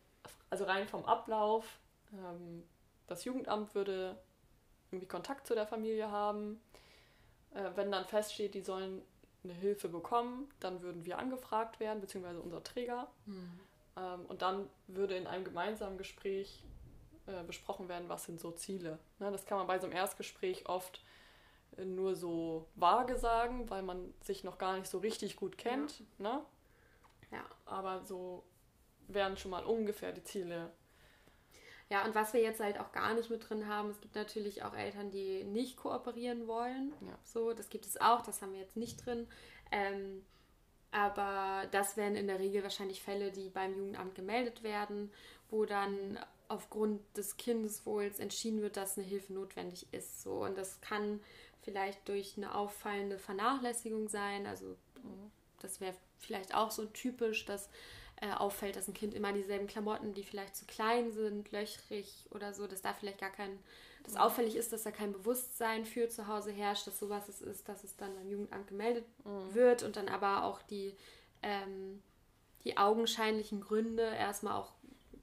also 0.51 0.65
rein 0.65 0.87
vom 0.87 1.05
Ablauf, 1.05 1.79
ähm, 2.12 2.62
das 3.07 3.25
Jugendamt 3.25 3.75
würde 3.75 4.17
irgendwie 4.91 5.07
Kontakt 5.07 5.47
zu 5.47 5.55
der 5.55 5.67
Familie 5.67 6.11
haben. 6.11 6.61
Äh, 7.55 7.71
wenn 7.75 7.91
dann 7.91 8.05
feststeht, 8.05 8.55
die 8.55 8.62
sollen 8.62 9.03
eine 9.51 9.59
Hilfe 9.59 9.89
bekommen, 9.89 10.49
dann 10.61 10.83
würden 10.83 11.05
wir 11.05 11.19
angefragt 11.19 11.81
werden, 11.81 12.01
beziehungsweise 12.01 12.41
unser 12.41 12.63
Träger. 12.63 13.09
Mhm. 13.27 13.61
Ähm, 13.97 14.27
und 14.27 14.43
dann 14.43 14.69
würde 14.87 15.17
in 15.17 15.27
einem 15.27 15.45
gemeinsamen 15.45 15.99
Gespräch 15.99 16.63
äh, 17.27 17.43
besprochen 17.45 17.89
werden, 17.89 18.09
was 18.09 18.25
sind 18.25 18.41
so 18.41 18.53
Ziele. 18.53 18.99
Ne, 19.19 19.33
das 19.33 19.47
kann 19.47 19.59
man 19.59 19.67
bei 19.67 19.79
so 19.79 19.87
einem 19.87 19.97
Erstgespräch 19.97 20.69
oft 20.69 21.03
äh, 21.77 21.85
nur 21.85 22.15
so 22.15 22.67
vage 22.75 23.17
sagen, 23.17 23.69
weil 23.71 23.83
man 23.83 24.15
sich 24.23 24.45
noch 24.45 24.59
gar 24.59 24.77
nicht 24.77 24.89
so 24.89 24.99
richtig 24.99 25.37
gut 25.37 25.59
kennt. 25.59 26.01
Ja. 26.01 26.05
Ne? 26.19 26.45
ja. 27.33 27.45
Aber 27.65 28.05
so 28.05 28.45
wären 29.09 29.37
schon 29.37 29.51
mal 29.51 29.65
ungefähr 29.65 30.13
die 30.13 30.25
Ziele. 30.25 30.71
Ja, 31.88 32.05
und 32.05 32.14
was 32.14 32.33
wir 32.33 32.40
jetzt 32.40 32.61
halt 32.61 32.81
auch 32.81 32.90
gar 32.90 33.14
nicht 33.14 33.31
mit 33.31 33.49
drin 33.49 33.68
haben, 33.68 33.90
es 33.90 34.01
gibt 34.01 34.16
natürlich 34.16 34.64
auch 34.64 34.75
Eltern, 34.75 35.11
die 35.11 35.44
nicht 35.44 35.77
kooperieren 35.77 36.49
wollen. 36.49 36.92
Ja. 37.03 37.16
So, 37.22 37.53
das 37.53 37.68
gibt 37.68 37.87
es 37.87 38.01
auch, 38.01 38.22
das 38.22 38.42
haben 38.42 38.53
wir 38.53 38.61
jetzt 38.61 38.77
nicht 38.77 39.07
drin. 39.07 39.29
Ähm, 39.70 40.25
aber 40.90 41.68
das 41.70 41.96
wären 41.96 42.16
in 42.16 42.27
der 42.27 42.40
Regel 42.40 42.62
wahrscheinlich 42.62 43.03
Fälle, 43.03 43.31
die 43.31 43.51
beim 43.51 43.77
Jugendamt 43.77 44.14
gemeldet 44.14 44.62
werden, 44.62 45.12
wo 45.49 45.64
dann 45.64 46.18
aufgrund 46.49 47.01
des 47.16 47.37
Kindeswohls 47.37 48.18
entschieden 48.18 48.62
wird, 48.62 48.77
dass 48.77 48.96
eine 48.96 49.07
Hilfe 49.07 49.33
notwendig 49.33 49.87
ist. 49.92 50.22
So. 50.22 50.44
Und 50.44 50.57
das 50.57 50.81
kann 50.81 51.20
vielleicht 51.62 52.09
durch 52.09 52.37
eine 52.37 52.55
auffallende 52.55 53.18
Vernachlässigung 53.18 54.09
sein. 54.09 54.46
Also 54.46 54.77
das 55.61 55.81
wäre 55.81 55.94
vielleicht 56.18 56.55
auch 56.55 56.70
so 56.70 56.87
typisch, 56.87 57.44
dass 57.44 57.68
äh, 58.20 58.33
auffällt, 58.33 58.76
dass 58.76 58.88
ein 58.88 58.94
Kind 58.94 59.14
immer 59.14 59.33
dieselben 59.33 59.66
Klamotten, 59.66 60.14
die 60.14 60.24
vielleicht 60.24 60.57
zu 60.57 60.64
klein 60.64 61.11
sind, 61.11 61.52
löchrig 61.52 62.26
oder 62.31 62.55
so, 62.55 62.66
dass 62.66 62.83
da 62.83 62.94
vielleicht 62.94 63.20
gar 63.20 63.31
kein, 63.31 63.59
dass 64.05 64.14
mhm. 64.14 64.20
auffällig 64.20 64.57
ist, 64.57 64.72
dass 64.72 64.85
da 64.85 64.90
kein 64.90 65.12
Bewusstsein 65.12 65.85
für 65.85 66.09
zu 66.09 66.26
Hause 66.26 66.50
herrscht, 66.50 66.87
dass 66.87 66.98
sowas 66.98 67.29
es 67.29 67.42
ist, 67.42 67.68
dass 67.68 67.85
es 67.85 67.96
dann 67.96 68.14
beim 68.14 68.31
Jugendamt 68.31 68.68
gemeldet 68.68 69.05
mhm. 69.24 69.55
wird 69.55 69.83
und 69.83 69.96
dann 69.96 70.09
aber 70.09 70.44
auch 70.44 70.62
die, 70.62 70.96
ähm, 71.42 72.02
die 72.64 72.79
augenscheinlichen 72.79 73.61
Gründe 73.61 74.02
erstmal 74.02 74.55
auch 74.55 74.72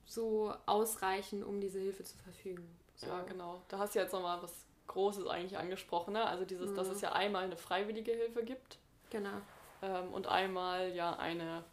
so 0.05 0.53
ausreichen, 0.65 1.43
um 1.43 1.59
diese 1.59 1.79
Hilfe 1.79 2.03
zu 2.03 2.17
verfügen. 2.17 2.77
So. 2.95 3.07
Ja, 3.07 3.23
genau. 3.23 3.61
Da 3.69 3.79
hast 3.79 3.95
du 3.95 3.99
jetzt 3.99 4.13
nochmal 4.13 4.41
was 4.41 4.53
Großes 4.87 5.27
eigentlich 5.27 5.57
angesprochen, 5.57 6.13
ne? 6.13 6.25
Also 6.25 6.45
dieses, 6.45 6.71
mhm. 6.71 6.75
dass 6.75 6.87
es 6.89 7.01
ja 7.01 7.13
einmal 7.13 7.43
eine 7.43 7.57
freiwillige 7.57 8.11
Hilfe 8.11 8.43
gibt. 8.43 8.77
Genau. 9.09 9.41
Ähm, 9.81 10.13
und 10.13 10.27
einmal 10.27 10.93
ja 10.93 11.15
eine, 11.15 11.63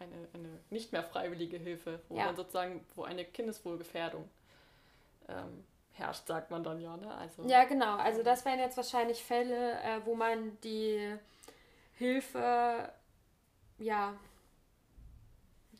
eine, 0.00 0.28
eine 0.32 0.48
nicht 0.70 0.92
mehr 0.92 1.04
freiwillige 1.04 1.58
Hilfe, 1.58 2.00
wo 2.08 2.16
ja. 2.16 2.26
man 2.26 2.36
sozusagen, 2.36 2.84
wo 2.96 3.04
eine 3.04 3.24
Kindeswohlgefährdung 3.24 4.28
ähm, 5.28 5.64
herrscht, 5.92 6.26
sagt 6.26 6.50
man 6.50 6.64
dann 6.64 6.80
ja, 6.80 6.96
ne? 6.96 7.12
Also, 7.14 7.44
ja, 7.46 7.64
genau. 7.64 7.96
Also 7.96 8.22
das 8.22 8.44
wären 8.44 8.58
jetzt 8.58 8.76
wahrscheinlich 8.76 9.22
Fälle, 9.22 9.74
äh, 9.82 10.00
wo 10.04 10.14
man 10.14 10.58
die 10.62 11.14
Hilfe 11.94 12.90
ja 13.78 14.14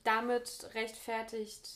damit 0.04 0.68
rechtfertigt, 0.74 1.68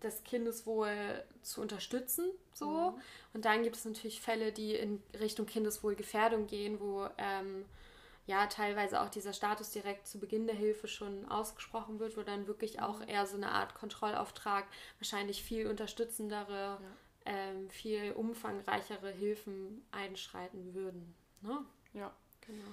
das 0.00 0.22
Kindeswohl 0.22 1.24
zu 1.42 1.60
unterstützen. 1.60 2.30
So. 2.52 2.66
Mhm. 2.66 3.00
Und 3.32 3.44
dann 3.44 3.62
gibt 3.62 3.76
es 3.76 3.84
natürlich 3.84 4.20
Fälle, 4.20 4.52
die 4.52 4.74
in 4.74 5.02
Richtung 5.18 5.46
Kindeswohlgefährdung 5.46 6.46
gehen, 6.46 6.78
wo 6.80 7.08
ähm, 7.18 7.64
ja 8.26 8.46
teilweise 8.46 9.00
auch 9.02 9.08
dieser 9.08 9.32
Status 9.32 9.70
direkt 9.70 10.06
zu 10.06 10.18
Beginn 10.18 10.46
der 10.46 10.56
Hilfe 10.56 10.88
schon 10.88 11.28
ausgesprochen 11.30 11.98
wird, 11.98 12.16
wo 12.16 12.22
dann 12.22 12.46
wirklich 12.46 12.80
auch 12.80 13.00
mhm. 13.00 13.08
eher 13.08 13.26
so 13.26 13.36
eine 13.36 13.50
Art 13.50 13.74
Kontrollauftrag, 13.74 14.64
wahrscheinlich 14.98 15.42
viel 15.42 15.66
unterstützendere, 15.66 16.78
ja. 16.80 16.80
ähm, 17.26 17.68
viel 17.70 18.12
umfangreichere 18.12 19.10
Hilfen 19.10 19.86
einschreiten 19.90 20.74
würden. 20.74 21.14
Ne? 21.42 21.58
Ja, 21.92 22.12
genau. 22.40 22.68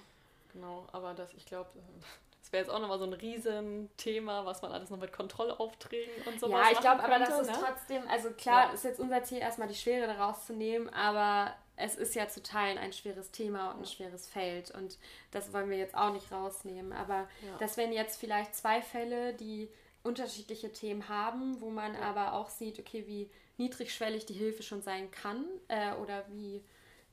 Genau, 0.53 0.87
aber 0.91 1.13
das, 1.13 1.33
ich 1.33 1.45
glaube, 1.45 1.69
das 2.41 2.51
wäre 2.51 2.63
jetzt 2.63 2.69
auch 2.69 2.79
nochmal 2.79 2.99
so 2.99 3.05
ein 3.05 3.13
Riesenthema, 3.13 4.45
was 4.45 4.61
man 4.61 4.71
alles 4.71 4.89
noch 4.89 4.99
mit 4.99 5.11
Kontrollaufträgen 5.11 6.13
und 6.27 6.39
so 6.39 6.49
Ja, 6.49 6.71
ich 6.71 6.79
glaube 6.79 7.03
aber, 7.03 7.19
das 7.19 7.41
ist 7.41 7.51
ne? 7.51 7.57
trotzdem, 7.59 8.03
also 8.09 8.31
klar, 8.31 8.67
ja. 8.67 8.73
ist 8.73 8.85
jetzt 8.85 8.99
unser 9.01 9.23
Ziel, 9.23 9.39
erstmal 9.39 9.67
die 9.67 9.75
Schwere 9.75 10.07
daraus 10.07 10.45
zu 10.45 10.53
nehmen, 10.53 10.89
aber 10.89 11.53
es 11.75 11.95
ist 11.95 12.15
ja 12.15 12.27
zu 12.27 12.43
teilen 12.43 12.77
ein 12.77 12.93
schweres 12.93 13.31
Thema 13.31 13.71
und 13.71 13.81
ein 13.81 13.85
schweres 13.85 14.27
Feld 14.27 14.71
und 14.71 14.97
das 15.31 15.53
wollen 15.53 15.69
wir 15.69 15.77
jetzt 15.77 15.95
auch 15.95 16.13
nicht 16.13 16.31
rausnehmen. 16.31 16.93
Aber 16.93 17.27
ja. 17.45 17.57
das 17.59 17.77
wären 17.77 17.91
jetzt 17.91 18.19
vielleicht 18.19 18.55
zwei 18.55 18.81
Fälle, 18.81 19.33
die 19.33 19.69
unterschiedliche 20.03 20.71
Themen 20.71 21.09
haben, 21.09 21.61
wo 21.61 21.69
man 21.69 21.93
ja. 21.93 22.01
aber 22.01 22.33
auch 22.33 22.49
sieht, 22.49 22.79
okay, 22.79 23.05
wie 23.07 23.29
niedrigschwellig 23.57 24.25
die 24.25 24.33
Hilfe 24.33 24.63
schon 24.63 24.81
sein 24.81 25.11
kann 25.11 25.45
äh, 25.67 25.93
oder 25.95 26.25
wie, 26.29 26.63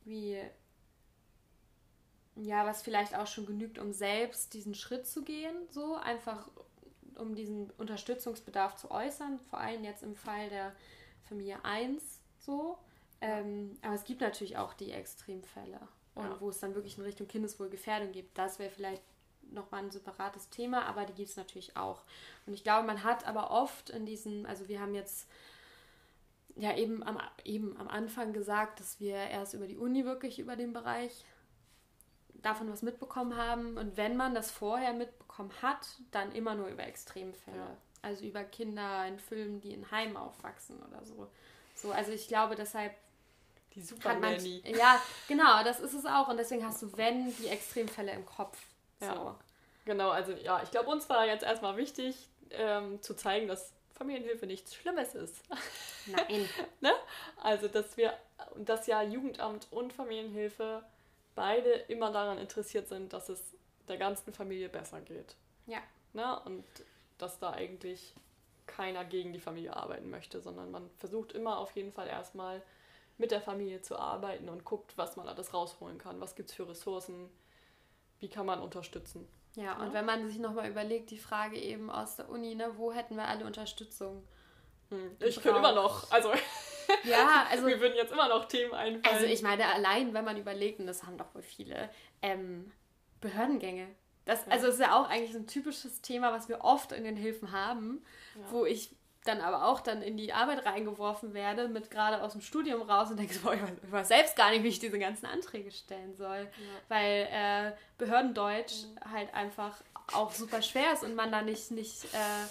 wie, 0.04 0.38
ja, 2.36 2.66
was 2.66 2.82
vielleicht 2.82 3.14
auch 3.14 3.26
schon 3.26 3.46
genügt, 3.46 3.78
um 3.78 3.92
selbst 3.92 4.54
diesen 4.54 4.74
Schritt 4.74 5.06
zu 5.06 5.22
gehen, 5.22 5.54
so 5.70 5.96
einfach 5.96 6.48
um 7.16 7.34
diesen 7.34 7.70
Unterstützungsbedarf 7.72 8.76
zu 8.76 8.90
äußern, 8.90 9.38
vor 9.50 9.60
allem 9.60 9.84
jetzt 9.84 10.02
im 10.02 10.14
Fall 10.14 10.48
der 10.48 10.74
Familie 11.28 11.64
1 11.64 12.02
so. 12.38 12.78
Ähm, 13.20 13.76
aber 13.82 13.94
es 13.94 14.04
gibt 14.04 14.20
natürlich 14.20 14.56
auch 14.56 14.74
die 14.74 14.92
Extremfälle. 14.92 15.80
Und 16.14 16.24
ja. 16.24 16.40
wo 16.40 16.48
es 16.48 16.58
dann 16.58 16.74
wirklich 16.74 16.98
in 16.98 17.04
Richtung 17.04 17.28
Kindeswohlgefährdung 17.28 18.10
gibt. 18.12 18.36
Das 18.36 18.58
wäre 18.58 18.70
vielleicht 18.70 19.02
nochmal 19.52 19.84
ein 19.84 19.90
separates 19.90 20.50
Thema, 20.50 20.84
aber 20.86 21.04
die 21.04 21.14
gibt 21.14 21.28
es 21.28 21.36
natürlich 21.36 21.76
auch. 21.76 22.02
Und 22.46 22.54
ich 22.54 22.64
glaube, 22.64 22.86
man 22.86 23.04
hat 23.04 23.26
aber 23.26 23.50
oft 23.50 23.90
in 23.90 24.04
diesen, 24.04 24.46
also 24.46 24.68
wir 24.68 24.80
haben 24.80 24.94
jetzt 24.94 25.28
ja 26.56 26.76
eben 26.76 27.02
am, 27.02 27.18
eben 27.44 27.76
am 27.78 27.88
Anfang 27.88 28.32
gesagt, 28.32 28.80
dass 28.80 28.98
wir 29.00 29.14
erst 29.14 29.54
über 29.54 29.66
die 29.66 29.76
Uni 29.76 30.04
wirklich 30.04 30.38
über 30.38 30.56
den 30.56 30.72
Bereich 30.72 31.24
davon 32.34 32.70
was 32.70 32.82
mitbekommen 32.82 33.36
haben. 33.36 33.76
Und 33.76 33.96
wenn 33.96 34.16
man 34.16 34.34
das 34.34 34.50
vorher 34.50 34.92
mitbekommen 34.92 35.52
hat, 35.62 35.86
dann 36.10 36.32
immer 36.32 36.54
nur 36.54 36.68
über 36.68 36.84
Extremfälle. 36.84 37.56
Ja. 37.56 37.76
Also 38.02 38.24
über 38.24 38.44
Kinder 38.44 39.06
in 39.06 39.18
Filmen, 39.18 39.60
die 39.60 39.72
in 39.72 39.90
Heimen 39.90 40.16
aufwachsen 40.16 40.80
oder 40.82 41.04
so. 41.04 41.28
So, 41.74 41.92
also 41.92 42.12
ich 42.12 42.28
glaube, 42.28 42.54
deshalb 42.54 42.92
die 43.74 43.82
Super 43.82 44.14
Nanny. 44.14 44.62
Ja, 44.66 45.00
genau, 45.26 45.62
das 45.64 45.80
ist 45.80 45.94
es 45.94 46.06
auch. 46.06 46.28
Und 46.28 46.36
deswegen 46.36 46.64
hast 46.64 46.82
du, 46.82 46.96
wenn, 46.96 47.34
die 47.36 47.48
Extremfälle 47.48 48.12
im 48.12 48.26
Kopf. 48.26 48.58
So. 49.00 49.06
Ja. 49.06 49.36
Genau, 49.84 50.10
also 50.10 50.32
ja, 50.32 50.62
ich 50.62 50.70
glaube, 50.70 50.90
uns 50.90 51.08
war 51.08 51.26
jetzt 51.26 51.44
erstmal 51.44 51.76
wichtig, 51.76 52.28
ähm, 52.50 53.00
zu 53.02 53.14
zeigen, 53.14 53.48
dass 53.48 53.72
Familienhilfe 53.94 54.46
nichts 54.46 54.74
Schlimmes 54.74 55.14
ist. 55.14 55.36
Nein. 56.06 56.48
ne? 56.80 56.92
Also, 57.42 57.68
dass 57.68 57.96
wir, 57.96 58.14
dass 58.56 58.86
ja 58.86 59.02
Jugendamt 59.02 59.66
und 59.70 59.92
Familienhilfe 59.92 60.82
beide 61.34 61.70
immer 61.70 62.10
daran 62.12 62.38
interessiert 62.38 62.88
sind, 62.88 63.12
dass 63.12 63.28
es 63.28 63.42
der 63.88 63.96
ganzen 63.96 64.32
Familie 64.32 64.68
besser 64.68 65.00
geht. 65.00 65.36
Ja. 65.66 65.78
Ne? 66.12 66.40
Und 66.44 66.64
dass 67.18 67.38
da 67.38 67.50
eigentlich 67.50 68.14
keiner 68.66 69.04
gegen 69.04 69.32
die 69.32 69.40
Familie 69.40 69.74
arbeiten 69.74 70.10
möchte, 70.10 70.40
sondern 70.40 70.70
man 70.70 70.88
versucht 70.98 71.32
immer 71.32 71.58
auf 71.58 71.74
jeden 71.74 71.92
Fall 71.92 72.06
erstmal 72.06 72.62
mit 73.18 73.30
der 73.32 73.40
Familie 73.40 73.82
zu 73.82 73.98
arbeiten 73.98 74.48
und 74.48 74.64
guckt, 74.64 74.96
was 74.96 75.16
man 75.16 75.28
alles 75.28 75.52
rausholen 75.52 75.98
kann, 75.98 76.20
was 76.20 76.36
gibt 76.36 76.50
es 76.50 76.56
für 76.56 76.68
Ressourcen, 76.68 77.28
wie 78.20 78.28
kann 78.28 78.46
man 78.46 78.60
unterstützen. 78.60 79.28
Ja, 79.56 79.64
ja? 79.64 79.78
und 79.78 79.92
wenn 79.92 80.04
man 80.04 80.28
sich 80.28 80.38
nochmal 80.38 80.70
überlegt, 80.70 81.10
die 81.10 81.18
Frage 81.18 81.58
eben 81.58 81.90
aus 81.90 82.16
der 82.16 82.28
Uni, 82.28 82.54
ne, 82.54 82.72
wo 82.76 82.92
hätten 82.92 83.16
wir 83.16 83.26
alle 83.26 83.44
Unterstützung? 83.44 84.26
Hm. 84.90 85.16
Ich 85.20 85.40
könnte 85.42 85.58
immer 85.58 85.74
noch, 85.74 86.10
also 86.10 86.32
ja, 87.04 87.46
also 87.50 87.64
mir 87.66 87.80
würden 87.80 87.96
jetzt 87.96 88.12
immer 88.12 88.28
noch 88.28 88.46
Themen 88.46 88.72
einfallen. 88.72 89.16
Also 89.16 89.26
ich 89.26 89.42
meine, 89.42 89.66
allein 89.66 90.14
wenn 90.14 90.24
man 90.24 90.36
überlegt, 90.36 90.80
und 90.80 90.86
das 90.86 91.02
haben 91.02 91.18
doch 91.18 91.34
wohl 91.34 91.42
viele, 91.42 91.90
ähm, 92.22 92.72
Behördengänge. 93.20 93.88
Das, 94.24 94.46
ja. 94.46 94.52
Also 94.52 94.68
ist 94.68 94.78
ja 94.78 95.00
auch 95.00 95.08
eigentlich 95.08 95.34
ein 95.34 95.46
typisches 95.46 96.02
Thema, 96.02 96.32
was 96.32 96.48
wir 96.48 96.62
oft 96.62 96.92
in 96.92 97.04
den 97.04 97.16
Hilfen 97.16 97.50
haben, 97.50 98.04
ja. 98.36 98.52
wo 98.52 98.64
ich 98.64 98.94
dann 99.28 99.40
aber 99.40 99.66
auch 99.66 99.80
dann 99.80 100.02
in 100.02 100.16
die 100.16 100.32
Arbeit 100.32 100.64
reingeworfen 100.64 101.34
werde, 101.34 101.68
mit 101.68 101.90
gerade 101.90 102.22
aus 102.22 102.32
dem 102.32 102.40
Studium 102.40 102.82
raus 102.82 103.10
und 103.10 103.18
denke, 103.18 103.38
boah, 103.40 103.54
ich 103.54 103.62
weiß, 103.62 103.72
ich 103.82 103.92
weiß 103.92 104.08
selbst 104.08 104.36
gar 104.36 104.50
nicht, 104.50 104.62
wie 104.64 104.68
ich 104.68 104.78
diese 104.78 104.98
ganzen 104.98 105.26
Anträge 105.26 105.70
stellen 105.70 106.16
soll. 106.16 106.48
Ja. 106.48 106.48
Weil 106.88 107.28
äh, 107.30 107.72
Behördendeutsch 107.98 108.84
mhm. 108.84 109.12
halt 109.12 109.32
einfach 109.34 109.76
auch 110.14 110.32
super 110.32 110.62
schwer 110.62 110.94
ist 110.94 111.04
und 111.04 111.14
man 111.14 111.30
da 111.30 111.42
nicht, 111.42 111.70
nicht 111.70 112.04
äh, 112.06 112.46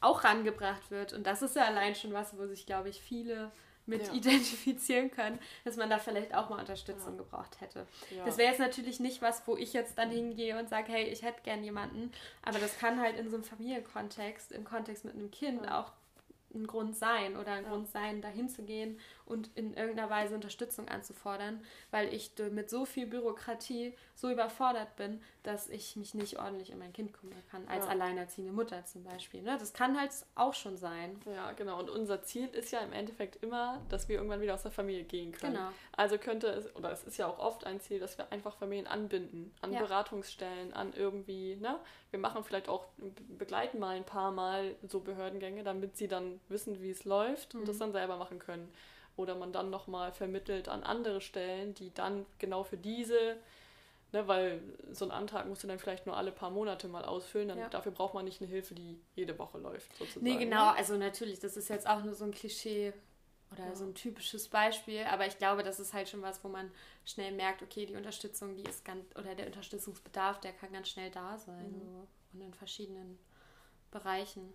auch 0.00 0.24
rangebracht 0.24 0.90
wird. 0.90 1.12
Und 1.12 1.26
das 1.26 1.42
ist 1.42 1.56
ja 1.56 1.64
allein 1.64 1.94
schon 1.94 2.12
was, 2.12 2.36
wo 2.36 2.46
sich, 2.46 2.66
glaube 2.66 2.88
ich, 2.88 3.00
viele 3.00 3.52
mit 3.86 4.06
ja. 4.06 4.12
identifizieren 4.12 5.10
können, 5.10 5.38
dass 5.64 5.76
man 5.76 5.90
da 5.90 5.98
vielleicht 5.98 6.34
auch 6.34 6.48
mal 6.48 6.60
Unterstützung 6.60 7.12
ja. 7.12 7.18
gebraucht 7.18 7.60
hätte. 7.60 7.86
Ja. 8.16 8.24
Das 8.24 8.38
wäre 8.38 8.50
jetzt 8.50 8.60
natürlich 8.60 9.00
nicht 9.00 9.22
was, 9.22 9.46
wo 9.46 9.56
ich 9.56 9.72
jetzt 9.72 9.98
dann 9.98 10.10
hingehe 10.10 10.58
und 10.58 10.68
sage, 10.68 10.92
hey, 10.92 11.04
ich 11.04 11.22
hätte 11.22 11.42
gern 11.42 11.64
jemanden, 11.64 12.12
aber 12.42 12.58
das 12.58 12.78
kann 12.78 13.00
halt 13.00 13.18
in 13.18 13.28
so 13.28 13.36
einem 13.36 13.44
Familienkontext, 13.44 14.52
im 14.52 14.64
Kontext 14.64 15.04
mit 15.04 15.14
einem 15.14 15.30
Kind 15.30 15.70
auch 15.70 15.92
ein 16.54 16.66
Grund 16.66 16.96
sein 16.96 17.36
oder 17.36 17.52
ein 17.52 17.64
Grund 17.64 17.88
sein, 17.88 18.20
dahin 18.20 18.48
zu 18.48 18.62
gehen 18.62 18.98
und 19.26 19.50
in 19.54 19.74
irgendeiner 19.74 20.10
Weise 20.10 20.34
Unterstützung 20.34 20.88
anzufordern, 20.88 21.62
weil 21.90 22.12
ich 22.12 22.32
mit 22.50 22.70
so 22.70 22.84
viel 22.84 23.06
Bürokratie 23.06 23.94
so 24.14 24.30
überfordert 24.30 24.96
bin, 24.96 25.20
dass 25.42 25.68
ich 25.68 25.96
mich 25.96 26.14
nicht 26.14 26.38
ordentlich 26.38 26.72
um 26.72 26.78
mein 26.78 26.92
Kind 26.92 27.12
kümmern 27.12 27.42
kann, 27.50 27.66
als 27.68 27.84
ja. 27.84 27.90
alleinerziehende 27.90 28.52
Mutter 28.52 28.84
zum 28.84 29.04
Beispiel. 29.04 29.42
Ne? 29.42 29.56
Das 29.58 29.72
kann 29.72 29.98
halt 29.98 30.12
auch 30.34 30.54
schon 30.54 30.76
sein. 30.76 31.20
Ja, 31.26 31.52
genau. 31.52 31.78
Und 31.78 31.90
unser 31.90 32.22
Ziel 32.22 32.48
ist 32.48 32.70
ja 32.72 32.80
im 32.80 32.92
Endeffekt 32.92 33.42
immer, 33.42 33.80
dass 33.88 34.08
wir 34.08 34.16
irgendwann 34.16 34.40
wieder 34.40 34.54
aus 34.54 34.62
der 34.62 34.70
Familie 34.70 35.04
gehen 35.04 35.32
können. 35.32 35.54
Genau. 35.54 35.68
Also 35.96 36.18
könnte 36.18 36.48
es, 36.48 36.74
oder 36.76 36.92
es 36.92 37.04
ist 37.04 37.16
ja 37.16 37.26
auch 37.26 37.38
oft 37.38 37.64
ein 37.64 37.80
Ziel, 37.80 37.98
dass 37.98 38.18
wir 38.18 38.30
einfach 38.32 38.56
Familien 38.56 38.86
anbinden, 38.86 39.52
an 39.60 39.72
ja. 39.72 39.80
Beratungsstellen, 39.80 40.72
an 40.72 40.92
irgendwie, 40.94 41.56
ne? 41.56 41.78
Wir 42.10 42.18
machen 42.18 42.44
vielleicht 42.44 42.68
auch, 42.68 42.84
begleiten 43.38 43.78
mal 43.78 43.96
ein 43.96 44.04
paar 44.04 44.30
Mal 44.30 44.76
so 44.86 45.00
Behördengänge, 45.00 45.64
damit 45.64 45.96
sie 45.96 46.08
dann 46.08 46.40
wissen, 46.48 46.82
wie 46.82 46.90
es 46.90 47.04
läuft 47.04 47.54
mhm. 47.54 47.60
und 47.60 47.68
das 47.68 47.76
mhm. 47.76 47.80
dann 47.80 47.92
selber 47.92 48.16
machen 48.16 48.38
können 48.38 48.72
oder 49.16 49.34
man 49.34 49.52
dann 49.52 49.70
nochmal 49.70 50.12
vermittelt 50.12 50.68
an 50.68 50.82
andere 50.82 51.20
Stellen, 51.20 51.74
die 51.74 51.92
dann 51.92 52.26
genau 52.38 52.64
für 52.64 52.76
diese, 52.76 53.36
ne, 54.12 54.26
weil 54.26 54.62
so 54.90 55.04
ein 55.04 55.10
Antrag 55.10 55.46
musst 55.46 55.62
du 55.62 55.68
dann 55.68 55.78
vielleicht 55.78 56.06
nur 56.06 56.16
alle 56.16 56.32
paar 56.32 56.50
Monate 56.50 56.88
mal 56.88 57.04
ausfüllen, 57.04 57.48
dann 57.48 57.58
ja. 57.58 57.68
dafür 57.68 57.92
braucht 57.92 58.14
man 58.14 58.24
nicht 58.24 58.40
eine 58.40 58.50
Hilfe, 58.50 58.74
die 58.74 58.98
jede 59.14 59.38
Woche 59.38 59.58
läuft, 59.58 59.96
sozusagen. 59.96 60.24
Nee, 60.24 60.36
genau, 60.36 60.70
also 60.70 60.96
natürlich, 60.96 61.40
das 61.40 61.56
ist 61.56 61.68
jetzt 61.68 61.86
auch 61.86 62.02
nur 62.02 62.14
so 62.14 62.24
ein 62.24 62.32
Klischee 62.32 62.92
oder 63.52 63.66
ja. 63.66 63.74
so 63.74 63.84
ein 63.84 63.94
typisches 63.94 64.48
Beispiel, 64.48 65.04
aber 65.04 65.26
ich 65.26 65.38
glaube, 65.38 65.62
das 65.62 65.78
ist 65.78 65.92
halt 65.92 66.08
schon 66.08 66.22
was, 66.22 66.42
wo 66.42 66.48
man 66.48 66.70
schnell 67.04 67.32
merkt, 67.32 67.62
okay, 67.62 67.86
die 67.86 67.96
Unterstützung, 67.96 68.56
die 68.56 68.62
ist 68.62 68.84
ganz, 68.84 69.04
oder 69.16 69.34
der 69.34 69.46
Unterstützungsbedarf, 69.46 70.40
der 70.40 70.52
kann 70.52 70.72
ganz 70.72 70.88
schnell 70.88 71.10
da 71.10 71.36
sein 71.36 71.70
mhm. 71.70 71.80
so, 71.80 72.08
und 72.32 72.40
in 72.40 72.54
verschiedenen 72.54 73.18
Bereichen. 73.90 74.54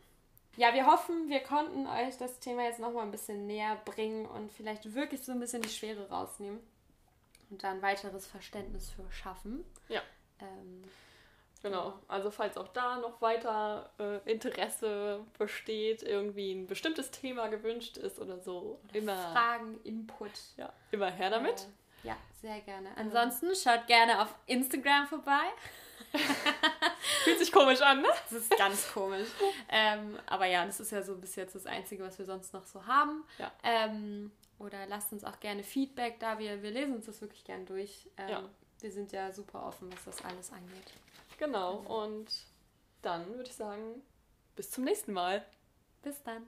Ja, 0.58 0.74
wir 0.74 0.88
hoffen, 0.88 1.30
wir 1.30 1.42
konnten 1.42 1.86
euch 1.86 2.18
das 2.18 2.40
Thema 2.40 2.64
jetzt 2.64 2.80
nochmal 2.80 3.04
ein 3.04 3.12
bisschen 3.12 3.46
näher 3.46 3.80
bringen 3.86 4.26
und 4.26 4.52
vielleicht 4.52 4.96
wirklich 4.96 5.24
so 5.24 5.32
ein 5.32 5.40
bisschen 5.40 5.62
die 5.62 5.70
Schwere 5.70 6.10
rausnehmen 6.10 6.60
und 7.52 7.64
da 7.64 7.72
ein 7.72 7.82
weiteres 7.84 8.26
Verständnis 8.26 8.90
für 8.90 9.10
schaffen. 9.12 9.64
Ja. 9.88 10.02
Ähm, 10.40 10.84
genau. 11.62 11.94
Also 12.08 12.32
falls 12.32 12.58
auch 12.58 12.70
da 12.70 12.98
noch 12.98 13.22
weiter 13.22 13.92
äh, 14.00 14.32
Interesse 14.32 15.24
besteht, 15.38 16.02
irgendwie 16.02 16.54
ein 16.54 16.66
bestimmtes 16.66 17.12
Thema 17.12 17.50
gewünscht 17.50 17.98
ist 17.98 18.20
oder 18.20 18.40
so, 18.40 18.80
oder 18.84 18.96
immer 18.96 19.16
Fragen, 19.32 19.80
Input. 19.84 20.32
Ja, 20.58 20.74
immer 20.90 21.12
her 21.12 21.30
damit. 21.30 21.68
Äh, 22.04 22.08
ja, 22.08 22.18
sehr 22.42 22.62
gerne. 22.62 22.90
Ansonsten 22.96 23.54
schaut 23.56 23.86
gerne 23.86 24.24
auf 24.24 24.34
Instagram 24.48 25.06
vorbei. 25.06 25.46
Fühlt 27.24 27.40
sich 27.40 27.52
komisch 27.52 27.82
an, 27.82 28.02
ne? 28.02 28.08
Das 28.30 28.42
ist 28.42 28.58
ganz 28.58 28.92
komisch. 28.94 29.28
Ähm, 29.70 30.18
aber 30.26 30.46
ja, 30.46 30.66
das 30.66 30.80
ist 30.80 30.92
ja 30.92 31.02
so 31.04 31.16
bis 31.18 31.36
jetzt 31.36 31.56
das 31.56 31.66
Einzige, 31.66 32.04
was 32.04 32.18
wir 32.18 32.26
sonst 32.26 32.54
noch 32.54 32.66
so 32.66 32.86
haben. 32.86 33.24
Ja. 33.38 33.52
Ähm, 33.64 34.32
oder 34.60 34.86
lasst 34.88 35.12
uns 35.12 35.24
auch 35.24 35.40
gerne 35.40 35.64
Feedback 35.64 36.20
da. 36.20 36.40
Wir, 36.40 36.64
wir 36.64 36.72
lesen 36.72 36.96
uns 36.96 37.06
das 37.06 37.22
wirklich 37.22 37.44
gern 37.44 37.66
durch. 37.66 38.10
Ähm, 38.18 38.30
ja. 38.30 38.44
Wir 38.80 38.92
sind 38.92 39.12
ja 39.12 39.32
super 39.32 39.66
offen, 39.66 39.92
was 39.92 40.06
das 40.06 40.26
alles 40.26 40.52
angeht. 40.52 40.94
Genau. 41.38 41.78
Und 41.78 42.28
dann 43.02 43.28
würde 43.36 43.50
ich 43.50 43.56
sagen, 43.56 44.02
bis 44.56 44.72
zum 44.72 44.84
nächsten 44.84 45.14
Mal. 45.14 45.46
Bis 46.02 46.22
dann. 46.24 46.46